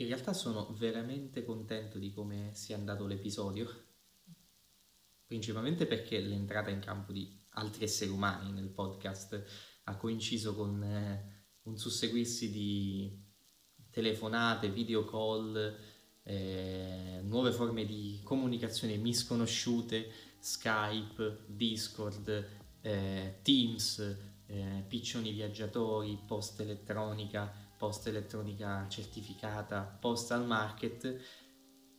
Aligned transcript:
In 0.00 0.06
realtà 0.06 0.32
sono 0.32 0.72
veramente 0.78 1.44
contento 1.44 1.98
di 1.98 2.12
come 2.12 2.50
sia 2.52 2.76
andato 2.76 3.04
l'episodio, 3.06 3.68
principalmente 5.26 5.86
perché 5.86 6.20
l'entrata 6.20 6.70
in 6.70 6.78
campo 6.78 7.10
di 7.10 7.28
altri 7.54 7.82
esseri 7.82 8.10
umani 8.10 8.52
nel 8.52 8.68
podcast 8.68 9.44
ha 9.82 9.96
coinciso 9.96 10.54
con 10.54 10.80
eh, 10.84 11.46
un 11.62 11.76
susseguirsi 11.76 12.48
di 12.52 13.26
telefonate, 13.90 14.70
video 14.70 15.04
call, 15.04 15.76
eh, 16.22 17.20
nuove 17.24 17.50
forme 17.50 17.84
di 17.84 18.20
comunicazione 18.22 18.96
misconosciute, 18.98 20.12
Skype, 20.38 21.40
Discord, 21.48 22.48
eh, 22.82 23.40
Teams, 23.42 24.16
eh, 24.46 24.84
piccioni 24.86 25.32
viaggiatori, 25.32 26.16
posta 26.24 26.62
elettronica, 26.62 27.66
posta 27.78 28.10
elettronica 28.10 28.86
certificata, 28.88 29.82
postal 29.82 30.44
market, 30.44 31.16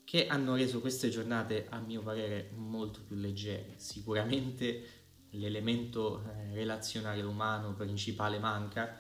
che 0.04 0.28
hanno 0.28 0.56
reso 0.56 0.82
queste 0.82 1.10
giornate, 1.10 1.68
a 1.70 1.80
mio 1.80 2.02
parere, 2.02 2.52
molto 2.56 3.02
più 3.02 3.16
leggere. 3.16 3.76
Sicuramente 3.78 5.00
l'elemento 5.32 6.24
eh, 6.24 6.54
relazionale 6.54 7.22
umano 7.22 7.74
principale 7.74 8.40
manca, 8.40 9.00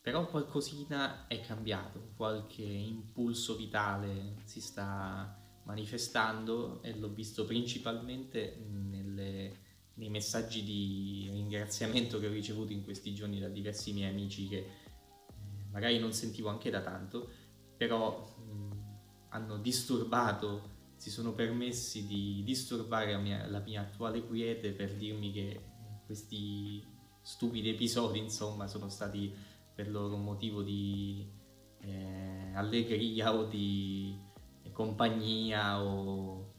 però 0.00 0.26
qualcosina 0.26 1.26
è 1.26 1.40
cambiato, 1.40 2.12
qualche 2.16 2.62
impulso 2.62 3.56
vitale 3.56 4.36
si 4.44 4.60
sta 4.60 5.38
manifestando 5.64 6.82
e 6.82 6.96
l'ho 6.96 7.12
visto 7.12 7.44
principalmente 7.44 8.56
nelle, 8.70 9.58
nei 9.94 10.08
messaggi 10.08 10.64
di 10.64 11.28
ringraziamento 11.30 12.18
che 12.18 12.26
ho 12.26 12.32
ricevuto 12.32 12.72
in 12.72 12.82
questi 12.82 13.12
giorni 13.12 13.38
da 13.38 13.48
diversi 13.48 13.92
miei 13.92 14.10
amici 14.10 14.48
che 14.48 14.66
magari 15.78 16.00
non 16.00 16.12
sentivo 16.12 16.48
anche 16.48 16.70
da 16.70 16.80
tanto, 16.80 17.30
però 17.76 18.34
mh, 18.36 19.28
hanno 19.28 19.58
disturbato, 19.58 20.76
si 20.96 21.08
sono 21.08 21.32
permessi 21.32 22.04
di 22.04 22.42
disturbare 22.44 23.12
la 23.12 23.18
mia, 23.18 23.46
la 23.46 23.60
mia 23.60 23.82
attuale 23.82 24.26
quiete 24.26 24.72
per 24.72 24.96
dirmi 24.96 25.30
che 25.30 25.60
questi 26.04 26.84
stupidi 27.22 27.70
episodi, 27.70 28.18
insomma, 28.18 28.66
sono 28.66 28.88
stati 28.88 29.32
per 29.72 29.88
loro 29.88 30.16
un 30.16 30.24
motivo 30.24 30.62
di 30.62 31.24
eh, 31.82 32.52
allegria 32.54 33.32
o 33.32 33.44
di 33.44 34.18
compagnia 34.72 35.80
o 35.80 36.54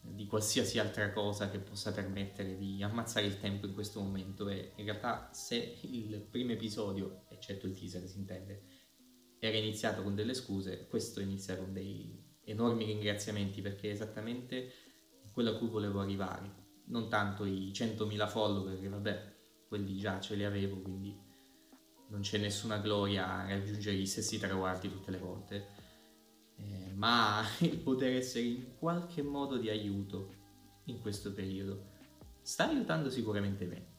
di 0.00 0.26
qualsiasi 0.26 0.78
altra 0.78 1.12
cosa 1.12 1.50
che 1.50 1.58
possa 1.58 1.92
permettere 1.92 2.56
di 2.56 2.82
ammazzare 2.82 3.26
il 3.26 3.40
tempo 3.40 3.66
in 3.66 3.74
questo 3.74 4.00
momento. 4.00 4.48
E 4.48 4.72
in 4.76 4.84
realtà 4.84 5.30
se 5.32 5.78
il 5.82 6.20
primo 6.30 6.52
episodio, 6.52 7.24
eccetto 7.42 7.66
il 7.66 7.76
teaser 7.76 8.06
si 8.06 8.18
intende, 8.18 8.62
era 9.40 9.56
iniziato 9.56 10.04
con 10.04 10.14
delle 10.14 10.34
scuse, 10.34 10.86
questo 10.86 11.20
inizia 11.20 11.56
con 11.56 11.72
dei 11.72 12.38
enormi 12.44 12.84
ringraziamenti 12.84 13.60
perché 13.60 13.88
è 13.88 13.92
esattamente 13.92 14.70
quello 15.32 15.50
a 15.50 15.56
cui 15.56 15.68
volevo 15.68 16.00
arrivare, 16.00 16.80
non 16.86 17.08
tanto 17.08 17.44
i 17.44 17.72
100.000 17.74 18.28
follower 18.28 18.80
che 18.80 18.88
vabbè, 18.88 19.36
quelli 19.66 19.98
già 19.98 20.20
ce 20.20 20.36
li 20.36 20.44
avevo 20.44 20.80
quindi 20.80 21.18
non 22.10 22.20
c'è 22.20 22.38
nessuna 22.38 22.78
gloria 22.78 23.26
a 23.26 23.48
raggiungere 23.48 23.96
gli 23.96 24.06
stessi 24.06 24.38
traguardi 24.38 24.88
tutte 24.88 25.10
le 25.10 25.18
volte, 25.18 25.68
eh, 26.56 26.92
ma 26.94 27.42
il 27.60 27.78
poter 27.78 28.16
essere 28.16 28.44
in 28.44 28.76
qualche 28.78 29.22
modo 29.22 29.56
di 29.56 29.68
aiuto 29.68 30.34
in 30.84 31.00
questo 31.00 31.32
periodo 31.32 31.90
sta 32.42 32.68
aiutando 32.68 33.10
sicuramente 33.10 33.64
me. 33.64 33.90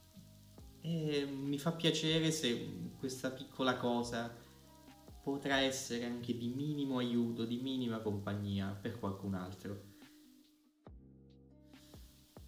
E 0.85 1.25
mi 1.25 1.57
fa 1.57 1.71
piacere 1.71 2.29
se 2.31 2.89
questa 2.99 3.31
piccola 3.31 3.77
cosa 3.77 4.35
potrà 5.23 5.59
essere 5.59 6.03
anche 6.03 6.37
di 6.37 6.49
minimo 6.49 6.97
aiuto, 6.97 7.45
di 7.45 7.61
minima 7.61 7.99
compagnia 7.99 8.77
per 8.81 8.99
qualcun 8.99 9.33
altro. 9.33 9.91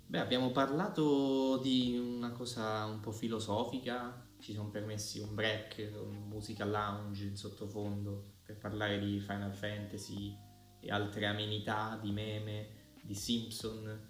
Beh, 0.08 0.20
abbiamo 0.20 0.52
parlato 0.52 1.58
di 1.60 1.98
una 1.98 2.32
cosa 2.32 2.84
un 2.84 3.00
po' 3.00 3.14
filosofica, 3.14 4.30
ci 4.40 4.52
siamo 4.52 4.70
permessi 4.70 5.20
un 5.20 5.34
break, 5.34 5.94
musica 6.28 6.66
lounge 6.66 7.24
in 7.24 7.38
sottofondo 7.38 8.34
per 8.44 8.58
parlare 8.58 9.00
di 9.00 9.18
Final 9.22 9.54
Fantasy 9.54 10.38
e 10.82 10.92
altre 10.92 11.26
amenità, 11.26 11.98
di 12.02 12.12
meme, 12.12 12.68
di 13.02 13.16
Simpson, 13.16 14.10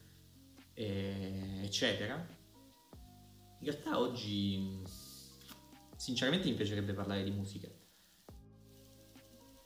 eccetera. 0.74 2.35
In 3.66 3.72
realtà 3.72 4.00
oggi 4.00 4.80
sinceramente 5.96 6.48
mi 6.48 6.54
piacerebbe 6.54 6.94
parlare 6.94 7.24
di 7.24 7.32
musica. 7.32 7.68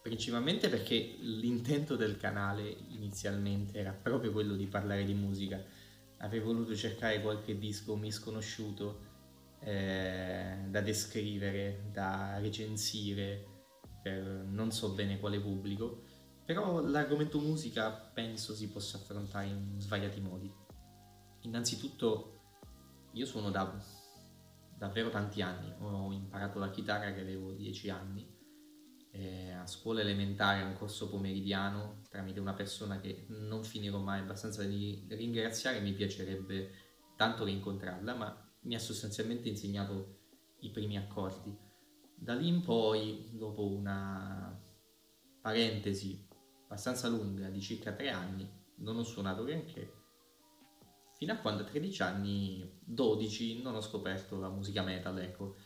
Principalmente 0.01 0.69
perché 0.69 1.17
l'intento 1.19 1.97
del 1.97 2.15
canale 2.15 2.69
inizialmente 2.91 3.77
era 3.77 3.91
proprio 3.91 4.31
quello 4.31 4.55
di 4.55 4.67
parlare 4.67 5.03
di 5.03 5.13
musica. 5.13 5.61
Avevo 6.19 6.53
voluto 6.53 6.73
cercare 6.77 7.21
qualche 7.21 7.57
disco 7.57 7.97
misconosciuto 7.97 9.01
eh, 9.59 10.59
da 10.69 10.79
descrivere, 10.79 11.89
da 11.91 12.39
recensire 12.39 13.65
per 14.01 14.23
non 14.23 14.71
so 14.71 14.93
bene 14.93 15.19
quale 15.19 15.41
pubblico, 15.41 16.03
però 16.45 16.79
l'argomento 16.79 17.37
musica 17.41 17.91
penso 17.91 18.55
si 18.55 18.69
possa 18.69 18.95
affrontare 18.95 19.47
in 19.47 19.75
svariati 19.77 20.21
modi. 20.21 20.49
Innanzitutto 21.41 22.38
io 23.13 23.25
suono 23.25 23.49
da 23.49 23.77
davvero 24.79 25.09
tanti 25.09 25.41
anni, 25.41 25.73
ho 25.79 26.13
imparato 26.13 26.57
la 26.57 26.69
chitarra 26.69 27.11
che 27.13 27.19
avevo 27.19 27.51
10 27.51 27.89
anni, 27.89 28.37
eh, 29.11 29.51
a 29.51 29.67
scuola 29.67 29.99
elementare, 29.99 30.61
a 30.61 30.65
un 30.65 30.77
corso 30.77 31.09
pomeridiano, 31.09 32.01
tramite 32.09 32.39
una 32.39 32.53
persona 32.53 33.01
che 33.01 33.25
non 33.27 33.63
finirò 33.63 33.99
mai 33.99 34.21
abbastanza 34.21 34.63
di 34.63 35.05
ringraziare, 35.09 35.81
mi 35.81 35.93
piacerebbe 35.93 36.71
tanto 37.17 37.43
rincontrarla, 37.43 38.15
ma 38.15 38.51
mi 38.61 38.75
ha 38.75 38.79
sostanzialmente 38.79 39.49
insegnato 39.49 40.19
i 40.61 40.71
primi 40.71 40.97
accordi. 40.97 41.53
Da 42.15 42.33
lì 42.33 42.47
in 42.47 42.61
poi, 42.61 43.31
dopo 43.33 43.67
una 43.67 44.57
parentesi 45.41 46.25
abbastanza 46.63 47.09
lunga 47.09 47.49
di 47.49 47.59
circa 47.59 47.91
tre 47.91 48.09
anni, 48.09 48.49
non 48.77 48.97
ho 48.97 49.03
suonato 49.03 49.43
granché, 49.43 49.98
fino 51.19 51.33
a 51.33 51.37
quando 51.37 51.63
a 51.63 51.65
13 51.65 52.01
anni, 52.01 52.79
12, 52.79 53.61
non 53.61 53.75
ho 53.75 53.81
scoperto 53.81 54.39
la 54.39 54.47
musica 54.47 54.83
metal, 54.83 55.19
ecco. 55.19 55.57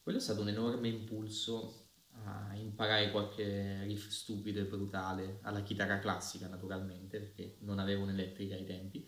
Quello 0.00 0.18
è 0.18 0.20
stato 0.20 0.40
un 0.40 0.48
enorme 0.48 0.86
impulso 0.86 1.88
a 2.24 2.54
imparare 2.54 3.10
qualche 3.10 3.82
riff 3.82 4.06
stupido 4.06 4.60
e 4.60 4.66
brutale 4.66 5.40
alla 5.42 5.64
chitarra 5.64 5.98
classica, 5.98 6.46
naturalmente, 6.46 7.18
perché 7.18 7.56
non 7.62 7.80
avevo 7.80 8.04
un'elettrica 8.04 8.54
ai 8.54 8.64
tempi 8.64 9.04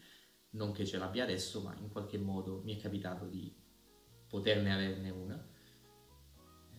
non 0.51 0.73
che 0.73 0.85
ce 0.85 0.99
l'abbia 0.99 1.23
adesso, 1.23 1.63
ma 1.63 1.77
in 1.79 1.89
qualche 1.89 2.19
modo 2.19 2.63
mi 2.65 2.77
è 2.77 2.81
capitato 2.81 3.27
di 3.27 3.55
poterne 4.27 4.73
averne 4.73 5.11
una, 5.11 5.49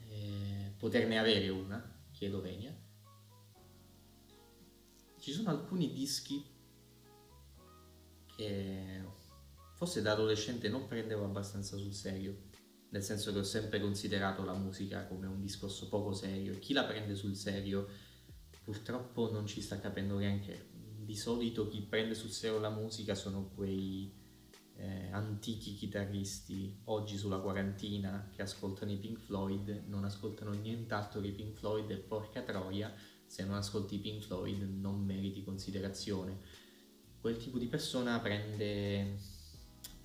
eh, 0.01 0.73
poterne 0.77 1.17
avere 1.17 1.47
una, 1.47 2.09
chiedo 2.11 2.41
venia. 2.41 2.77
Ci 5.17 5.31
sono 5.31 5.49
alcuni 5.49 5.93
dischi 5.93 6.55
che 8.37 9.01
forse 9.75 10.01
da 10.01 10.13
adolescente 10.13 10.69
non 10.69 10.87
prendevo 10.87 11.25
abbastanza 11.25 11.75
sul 11.75 11.93
serio, 11.93 12.45
nel 12.89 13.03
senso 13.03 13.33
che 13.33 13.39
ho 13.39 13.43
sempre 13.43 13.81
considerato 13.81 14.45
la 14.45 14.53
musica 14.53 15.05
come 15.05 15.27
un 15.27 15.41
discorso 15.41 15.89
poco 15.89 16.13
serio 16.13 16.53
e 16.53 16.59
chi 16.59 16.71
la 16.71 16.85
prende 16.85 17.15
sul 17.15 17.35
serio 17.35 17.87
purtroppo 18.63 19.29
non 19.31 19.45
ci 19.45 19.61
sta 19.61 19.79
capendo 19.79 20.17
neanche 20.17 20.69
di 20.97 21.15
solito 21.15 21.67
chi 21.67 21.81
prende 21.81 22.15
sul 22.15 22.31
serio 22.31 22.59
la 22.59 22.69
musica 22.69 23.15
sono 23.15 23.51
quei 23.53 24.13
eh, 24.77 25.09
antichi 25.11 25.73
chitarristi 25.73 26.81
oggi 26.85 27.17
sulla 27.17 27.39
quarantina 27.39 28.29
che 28.33 28.41
ascoltano 28.43 28.91
i 28.91 28.97
Pink 28.97 29.19
Floyd, 29.19 29.83
non 29.87 30.03
ascoltano 30.03 30.51
nient'altro 30.51 31.19
che 31.21 31.27
i 31.27 31.33
Pink 31.33 31.57
Floyd 31.57 31.89
e 31.89 31.97
porca 31.97 32.41
troia, 32.41 32.93
se 33.25 33.43
non 33.43 33.55
ascolti 33.55 33.95
i 33.95 33.99
Pink 33.99 34.23
Floyd 34.23 34.61
non 34.61 35.03
meriti 35.03 35.43
considerazione. 35.43 36.65
Quel 37.27 37.39
tipo 37.39 37.57
di 37.57 37.67
persona 37.67 38.21
prende, 38.21 39.17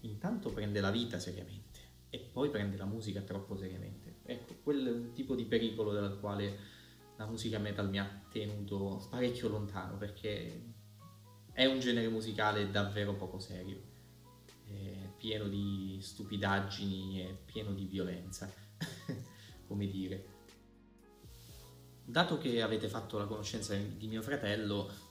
intanto 0.00 0.50
prende 0.50 0.80
la 0.80 0.90
vita 0.90 1.20
seriamente 1.20 1.78
e 2.10 2.18
poi 2.18 2.50
prende 2.50 2.76
la 2.76 2.84
musica 2.84 3.20
troppo 3.20 3.56
seriamente. 3.56 4.16
Ecco, 4.24 4.56
quel 4.64 5.12
tipo 5.14 5.36
di 5.36 5.44
pericolo 5.44 5.92
dal 5.92 6.18
quale 6.18 6.58
la 7.14 7.26
musica 7.26 7.60
metal 7.60 7.88
mi 7.88 8.00
ha 8.00 8.24
tenuto 8.28 9.06
parecchio 9.08 9.48
lontano 9.50 9.98
perché 9.98 10.64
è 11.52 11.64
un 11.64 11.78
genere 11.78 12.08
musicale 12.08 12.72
davvero 12.72 13.14
poco 13.14 13.38
serio, 13.38 13.80
pieno 15.16 15.46
di 15.46 16.00
stupidaggini 16.02 17.20
e 17.20 17.38
pieno 17.44 17.72
di 17.72 17.84
violenza, 17.84 18.52
come 19.68 19.86
dire. 19.86 20.26
Dato 22.04 22.36
che 22.38 22.60
avete 22.62 22.88
fatto 22.88 23.16
la 23.16 23.26
conoscenza 23.26 23.76
di 23.76 24.08
mio 24.08 24.22
fratello, 24.22 25.01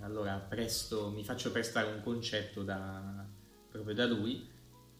allora 0.00 0.38
presto 0.38 1.10
mi 1.10 1.24
faccio 1.24 1.52
prestare 1.52 1.92
un 1.92 2.00
concetto 2.02 2.62
da, 2.62 3.28
proprio 3.68 3.94
da 3.94 4.06
lui, 4.06 4.48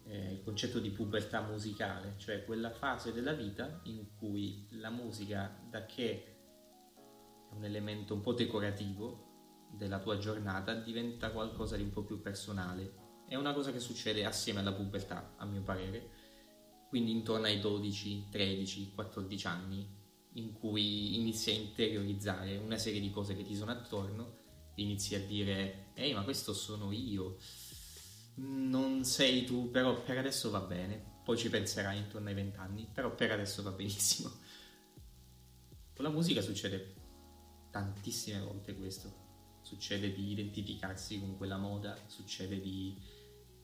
eh, 0.04 0.32
il 0.32 0.42
concetto 0.42 0.78
di 0.78 0.90
pubertà 0.90 1.40
musicale, 1.42 2.14
cioè 2.18 2.44
quella 2.44 2.70
fase 2.70 3.12
della 3.12 3.32
vita 3.32 3.80
in 3.84 4.16
cui 4.16 4.66
la 4.72 4.90
musica 4.90 5.58
da 5.68 5.86
che 5.86 6.36
un 7.52 7.64
elemento 7.64 8.14
un 8.14 8.20
po' 8.20 8.32
decorativo 8.32 9.28
della 9.72 10.00
tua 10.00 10.18
giornata, 10.18 10.74
diventa 10.74 11.30
qualcosa 11.30 11.76
di 11.76 11.82
un 11.82 11.90
po' 11.90 12.02
più 12.02 12.20
personale. 12.20 13.08
È 13.26 13.36
una 13.36 13.52
cosa 13.52 13.72
che 13.72 13.78
succede 13.78 14.24
assieme 14.24 14.60
alla 14.60 14.72
pubertà, 14.72 15.34
a 15.36 15.44
mio 15.44 15.62
parere, 15.62 16.10
quindi 16.88 17.12
intorno 17.12 17.46
ai 17.46 17.60
12, 17.60 18.28
13, 18.30 18.92
14 18.94 19.46
anni, 19.46 19.88
in 20.34 20.52
cui 20.52 21.16
inizi 21.16 21.50
a 21.50 21.54
interiorizzare 21.54 22.56
una 22.56 22.78
serie 22.78 23.00
di 23.00 23.10
cose 23.10 23.36
che 23.36 23.44
ti 23.44 23.54
sono 23.54 23.70
attorno, 23.70 24.38
inizi 24.82 25.14
a 25.14 25.20
dire, 25.20 25.90
ehi 25.94 26.12
ma 26.14 26.22
questo 26.22 26.52
sono 26.52 26.92
io, 26.92 27.38
non 28.36 29.04
sei 29.04 29.44
tu, 29.44 29.70
però 29.70 30.02
per 30.02 30.18
adesso 30.18 30.50
va 30.50 30.60
bene, 30.60 31.18
poi 31.24 31.36
ci 31.36 31.48
penserai 31.48 31.98
intorno 31.98 32.28
ai 32.28 32.34
20 32.34 32.58
anni, 32.58 32.88
però 32.92 33.14
per 33.14 33.32
adesso 33.32 33.62
va 33.62 33.70
benissimo. 33.70 34.30
Con 35.94 36.04
la 36.04 36.10
musica 36.10 36.40
succede 36.40 36.94
tantissime 37.70 38.40
volte 38.40 38.74
questo, 38.74 39.58
succede 39.62 40.12
di 40.12 40.30
identificarsi 40.32 41.20
con 41.20 41.36
quella 41.36 41.56
moda, 41.56 41.96
succede 42.06 42.60
di 42.60 42.96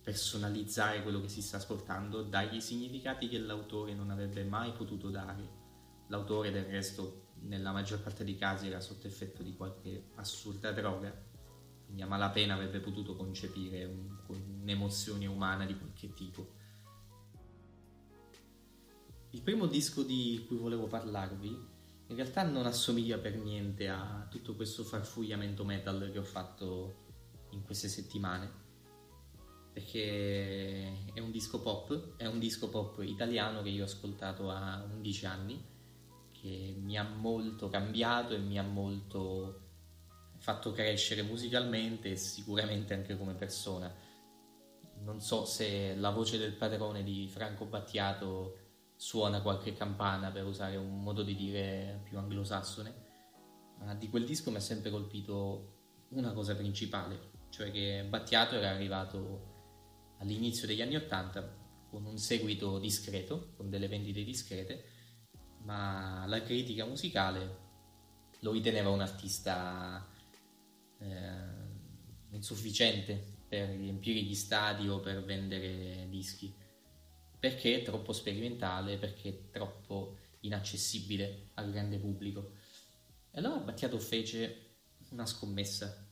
personalizzare 0.02 1.02
quello 1.02 1.20
che 1.20 1.28
si 1.28 1.42
sta 1.42 1.56
ascoltando, 1.56 2.22
dargli 2.22 2.60
significati 2.60 3.26
che 3.26 3.38
l'autore 3.38 3.94
non 3.94 4.10
avrebbe 4.10 4.44
mai 4.44 4.72
potuto 4.72 5.10
dare. 5.10 5.64
L'autore 6.08 6.52
del 6.52 6.66
resto 6.66 7.25
nella 7.46 7.72
maggior 7.72 8.00
parte 8.02 8.25
dei 8.25 8.37
casi 8.37 8.69
era 8.69 8.81
sotto 8.81 9.06
effetto 9.06 9.43
di 9.43 9.54
qualche 9.54 10.10
assurda 10.16 10.72
droga, 10.72 11.14
quindi 11.84 12.02
a 12.02 12.06
malapena 12.06 12.54
avrebbe 12.54 12.81
potuto 12.81 13.16
concepire 13.16 13.84
un, 13.84 14.16
un'emozione 14.26 15.26
umana 15.26 15.64
di 15.64 15.76
qualche 15.76 16.12
tipo. 16.12 16.54
Il 19.31 19.43
primo 19.43 19.66
disco 19.66 20.02
di 20.02 20.44
cui 20.46 20.56
volevo 20.56 20.87
parlarvi 20.87 21.75
in 22.08 22.14
realtà 22.14 22.44
non 22.44 22.66
assomiglia 22.66 23.19
per 23.19 23.37
niente 23.37 23.88
a 23.88 24.26
tutto 24.31 24.54
questo 24.54 24.84
farfugliamento 24.84 25.64
metal 25.64 26.10
che 26.12 26.19
ho 26.19 26.25
fatto 26.25 27.04
in 27.50 27.62
queste 27.64 27.88
settimane 27.88 28.64
perché 29.72 31.12
è 31.12 31.20
un 31.20 31.31
disco 31.31 31.60
pop, 31.60 32.16
è 32.16 32.25
un 32.25 32.38
disco 32.38 32.70
pop 32.70 33.02
italiano 33.02 33.60
che 33.60 33.69
io 33.69 33.82
ho 33.82 33.87
ascoltato 33.87 34.48
a 34.50 34.82
11 34.90 35.26
anni 35.26 35.62
che 36.46 36.76
mi 36.78 36.96
ha 36.96 37.02
molto 37.02 37.69
cambiato 37.69 38.34
e 38.34 38.38
mi 38.38 38.56
ha 38.56 38.62
molto 38.62 39.62
fatto 40.38 40.70
crescere 40.70 41.22
musicalmente 41.22 42.12
e 42.12 42.16
sicuramente 42.16 42.94
anche 42.94 43.16
come 43.16 43.34
persona. 43.34 43.93
Non 45.00 45.20
so 45.20 45.44
se 45.44 45.96
la 45.96 46.10
voce 46.10 46.38
del 46.38 46.52
padrone 46.52 47.02
di 47.02 47.28
Franco 47.28 47.64
Battiato 47.64 48.58
suona 48.94 49.43
qualche 49.43 49.75
campana 49.75 50.31
per 50.31 50.46
usare 50.46 50.76
un 50.76 51.02
modo 51.02 51.22
di 51.22 51.34
dire 51.34 52.00
più 52.04 52.16
anglosassone, 52.16 52.94
ma 53.81 53.94
di 53.94 54.08
quel 54.08 54.25
disco 54.25 54.50
mi 54.50 54.56
ha 54.56 54.60
sempre 54.60 54.90
colpito 54.90 55.75
una 56.10 56.32
cosa 56.32 56.54
principale, 56.54 57.32
cioè 57.50 57.72
che 57.72 58.06
Battiato 58.08 58.54
era 58.54 58.70
arrivato 58.70 60.14
all'inizio 60.19 60.66
degli 60.66 60.81
anni 60.81 60.96
Ottanta 60.96 61.64
con 61.90 62.04
un 62.04 62.19
seguito 62.19 62.78
discreto, 62.78 63.52
con 63.56 63.69
delle 63.69 63.88
vendite 63.88 64.22
discrete, 64.22 64.94
ma 65.66 66.24
la 66.26 66.40
critica 66.42 66.84
musicale 66.84 67.64
lo 68.40 68.52
riteneva 68.52 68.88
un 68.90 69.00
artista 69.00 70.08
eh, 70.98 71.64
insufficiente 72.30 73.34
per 73.48 73.70
riempire 73.70 74.20
gli 74.20 74.34
stadi 74.34 74.88
o 74.88 75.00
per 75.00 75.24
vendere 75.24 76.06
dischi, 76.08 76.54
perché 77.38 77.81
è 77.81 77.82
troppo 77.82 78.12
sperimentale, 78.12 78.96
perché 78.96 79.29
è 79.29 79.50
troppo 79.50 80.19
inaccessibile 80.41 81.50
al 81.55 81.72
grande 81.72 81.98
pubblico. 81.98 82.52
E 83.32 83.38
allora 83.38 83.58
Battiato 83.58 83.98
fece 83.98 84.76
una 85.10 85.26
scommessa. 85.26 86.08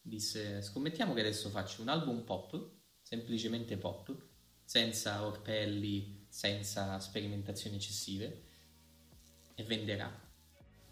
Disse, 0.00 0.60
scommettiamo 0.60 1.14
che 1.14 1.20
adesso 1.20 1.48
faccio 1.48 1.80
un 1.80 1.88
album 1.88 2.22
pop, 2.24 2.72
semplicemente 3.00 3.78
pop, 3.78 4.14
senza 4.62 5.24
orpelli, 5.24 6.26
senza 6.28 6.98
sperimentazioni 7.00 7.76
eccessive, 7.76 8.52
e 9.54 9.62
venderà. 9.62 10.10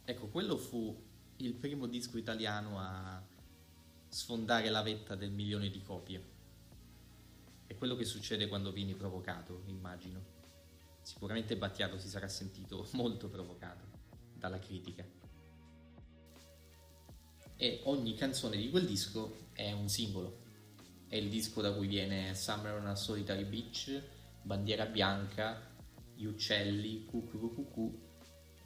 Ecco, 0.04 0.28
quello 0.28 0.56
fu 0.56 1.10
il 1.36 1.54
primo 1.54 1.86
disco 1.86 2.18
italiano 2.18 2.78
a 2.78 3.22
sfondare 4.08 4.68
la 4.68 4.82
vetta 4.82 5.14
del 5.14 5.30
milione 5.30 5.70
di 5.70 5.82
copie. 5.82 6.30
È 7.66 7.74
quello 7.74 7.96
che 7.96 8.04
succede 8.04 8.48
quando 8.48 8.72
vieni 8.72 8.94
provocato, 8.94 9.62
immagino. 9.66 10.40
Sicuramente 11.00 11.56
Battiato 11.56 11.98
si 11.98 12.08
sarà 12.08 12.28
sentito 12.28 12.86
molto 12.92 13.28
provocato 13.28 13.86
dalla 14.34 14.58
critica. 14.58 15.04
E 17.56 17.80
ogni 17.84 18.14
canzone 18.14 18.56
di 18.56 18.70
quel 18.70 18.86
disco 18.86 19.48
è 19.52 19.72
un 19.72 19.88
simbolo. 19.88 20.40
È 21.06 21.16
il 21.16 21.28
disco 21.28 21.60
da 21.60 21.72
cui 21.72 21.86
viene 21.86 22.34
Summer 22.34 22.74
on 22.74 22.86
a 22.86 22.94
Solitary 22.94 23.44
Beach, 23.44 24.02
Bandiera 24.42 24.86
Bianca, 24.86 25.70
Gli 26.14 26.24
Uccelli, 26.24 27.04
Cucù 27.04 28.10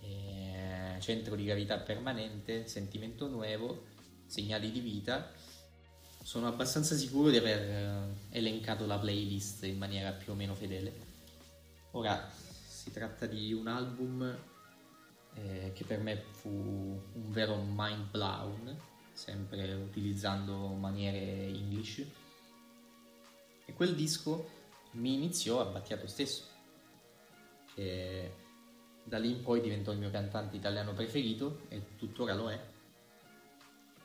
eh, 0.06 1.00
centro 1.00 1.34
di 1.34 1.44
gravità 1.44 1.78
permanente, 1.78 2.66
sentimento 2.66 3.28
nuovo, 3.28 3.86
segnali 4.26 4.70
di 4.70 4.80
vita. 4.80 5.32
Sono 6.22 6.48
abbastanza 6.48 6.96
sicuro 6.96 7.30
di 7.30 7.36
aver 7.36 7.60
eh, 7.60 8.38
elencato 8.38 8.86
la 8.86 8.98
playlist 8.98 9.64
in 9.64 9.78
maniera 9.78 10.12
più 10.12 10.32
o 10.32 10.34
meno 10.34 10.54
fedele. 10.54 10.92
Ora, 11.92 12.28
si 12.30 12.90
tratta 12.90 13.26
di 13.26 13.52
un 13.52 13.68
album 13.68 14.36
eh, 15.34 15.72
che 15.74 15.84
per 15.84 16.00
me 16.00 16.16
fu 16.16 16.48
un 16.48 17.30
vero 17.30 17.56
mind 17.56 18.10
blown, 18.10 18.76
sempre 19.12 19.72
utilizzando 19.74 20.68
maniere 20.68 21.46
English. 21.46 22.04
E 23.64 23.72
quel 23.72 23.94
disco 23.94 24.48
mi 24.92 25.14
iniziò 25.14 25.60
a 25.60 25.64
Battiato 25.64 26.06
stesso, 26.06 26.44
che 27.74 28.32
da 29.06 29.18
lì 29.18 29.30
in 29.30 29.42
poi 29.42 29.60
diventò 29.60 29.92
il 29.92 29.98
mio 29.98 30.10
cantante 30.10 30.56
italiano 30.56 30.92
preferito 30.92 31.60
e 31.68 31.96
tuttora 31.96 32.34
lo 32.34 32.50
è. 32.50 32.60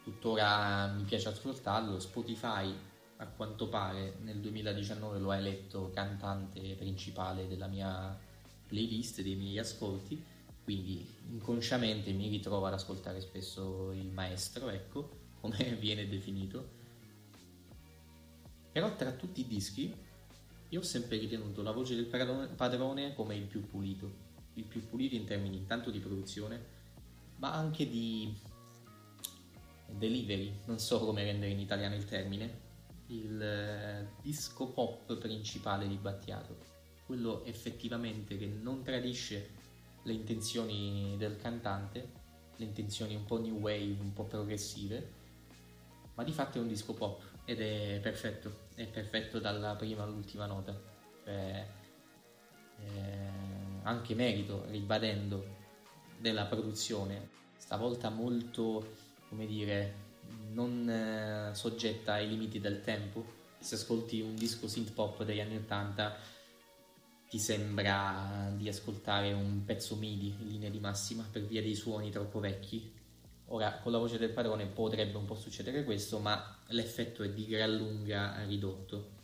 Tuttora 0.04 0.88
mi 0.94 1.04
piace 1.04 1.28
ascoltarlo. 1.28 2.00
Spotify, 2.00 2.72
a 3.18 3.26
quanto 3.26 3.68
pare, 3.68 4.18
nel 4.22 4.40
2019 4.40 5.18
lo 5.18 5.32
ha 5.32 5.38
eletto 5.38 5.90
cantante 5.92 6.76
principale 6.76 7.48
della 7.48 7.66
mia 7.66 8.16
playlist, 8.68 9.22
dei 9.22 9.36
miei 9.36 9.58
ascolti. 9.58 10.24
Quindi 10.64 11.04
inconsciamente 11.32 12.12
mi 12.12 12.30
ritrovo 12.30 12.68
ad 12.68 12.74
ascoltare 12.74 13.22
spesso 13.22 13.92
il 13.94 14.12
maestro, 14.12 14.70
ecco, 14.70 15.10
come 15.42 15.76
viene 15.80 16.08
definito. 16.08 16.80
Però 18.72 18.96
tra 18.96 19.12
tutti 19.14 19.42
i 19.42 19.48
dischi 19.48 19.94
io 20.70 20.80
ho 20.80 20.84
sempre 20.84 21.18
ritenuto 21.18 21.64
la 21.64 21.72
voce 21.72 21.96
del 21.96 22.06
padrone 22.06 23.16
come 23.16 23.36
il 23.36 23.46
più 23.46 23.68
pulito 23.68 24.21
il 24.56 24.64
più 24.66 24.88
pulito 24.88 25.16
in 25.16 25.26
termini 25.26 25.58
intanto 25.58 25.92
di 25.92 26.00
produzione, 26.00 26.80
ma 27.38 27.54
anche 27.54 27.90
di 27.90 28.34
delivery, 29.88 30.60
non 30.66 30.80
so 30.80 31.00
come 31.00 31.24
rendere 31.24 31.52
in 31.52 31.60
italiano 31.60 31.96
il 31.96 32.06
termine, 32.06 32.70
il 33.08 33.42
eh, 33.42 34.08
disco 34.22 34.68
pop 34.68 35.18
principale 35.18 35.88
di 35.88 35.98
Battiato, 35.98 36.58
quello 37.06 37.44
effettivamente 37.46 38.38
che 38.38 38.46
non 38.46 38.84
tradisce 38.84 39.60
le 40.04 40.14
intenzioni 40.14 41.16
del 41.18 41.36
cantante, 41.38 42.20
le 42.56 42.66
intenzioni 42.66 43.16
un 43.16 43.26
po' 43.26 43.40
new 43.40 43.58
wave, 43.58 43.98
un 44.00 44.14
po' 44.14 44.26
progressive, 44.26 45.20
ma 46.16 46.24
di 46.24 46.32
fatto 46.32 46.58
è 46.58 46.62
un 46.62 46.68
disco 46.68 46.94
pop 46.94 47.22
ed 47.46 47.60
è 47.60 48.00
perfetto, 48.02 48.68
è 48.76 48.88
perfetto 48.88 49.40
dalla 49.40 49.76
prima 49.76 50.04
all'ultima 50.04 50.46
nota. 50.46 50.80
Cioè, 51.24 51.68
eh, 52.80 53.51
anche 53.84 54.16
merito, 54.16 54.66
ribadendo, 54.70 55.60
della 56.22 56.46
produzione, 56.46 57.30
stavolta 57.58 58.10
molto, 58.10 58.94
come 59.28 59.46
dire, 59.48 60.10
non 60.52 60.88
eh, 60.88 61.56
soggetta 61.56 62.14
ai 62.14 62.28
limiti 62.28 62.60
del 62.60 62.82
tempo. 62.82 63.40
Se 63.60 63.76
ascolti 63.76 64.22
un 64.22 64.36
disco 64.36 64.68
synth 64.68 64.94
pop 64.94 65.24
degli 65.24 65.40
anni 65.40 65.58
80 65.58 66.16
ti 67.28 67.40
sembra 67.40 68.52
di 68.56 68.68
ascoltare 68.68 69.32
un 69.34 69.64
pezzo 69.66 69.96
MIDI 69.96 70.36
in 70.42 70.48
linea 70.48 70.70
di 70.70 70.80
massima 70.80 71.28
per 71.30 71.44
via 71.44 71.62
dei 71.62 71.76
suoni 71.76 72.12
troppo 72.12 72.40
vecchi. 72.40 72.94
Ora, 73.46 73.80
con 73.80 73.92
la 73.92 73.98
voce 73.98 74.18
del 74.18 74.32
padrone 74.32 74.66
potrebbe 74.66 75.18
un 75.18 75.26
po' 75.26 75.36
succedere 75.36 75.84
questo, 75.84 76.20
ma 76.20 76.60
l'effetto 76.68 77.24
è 77.24 77.30
di 77.30 77.46
gran 77.46 77.76
lunga 77.76 78.44
ridotto 78.46 79.20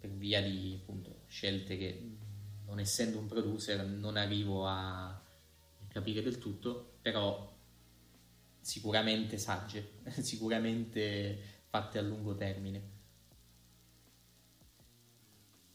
per 0.00 0.10
via 0.10 0.40
di 0.40 0.78
appunto, 0.80 1.22
scelte 1.26 1.76
che 1.76 2.16
non 2.68 2.78
essendo 2.80 3.18
un 3.18 3.26
producer 3.26 3.84
non 3.84 4.16
arrivo 4.16 4.66
a 4.66 5.20
capire 5.88 6.22
del 6.22 6.38
tutto, 6.38 6.98
però 7.00 7.56
sicuramente 8.60 9.38
sagge, 9.38 9.94
sicuramente 10.20 11.62
fatte 11.66 11.98
a 11.98 12.02
lungo 12.02 12.34
termine. 12.34 12.96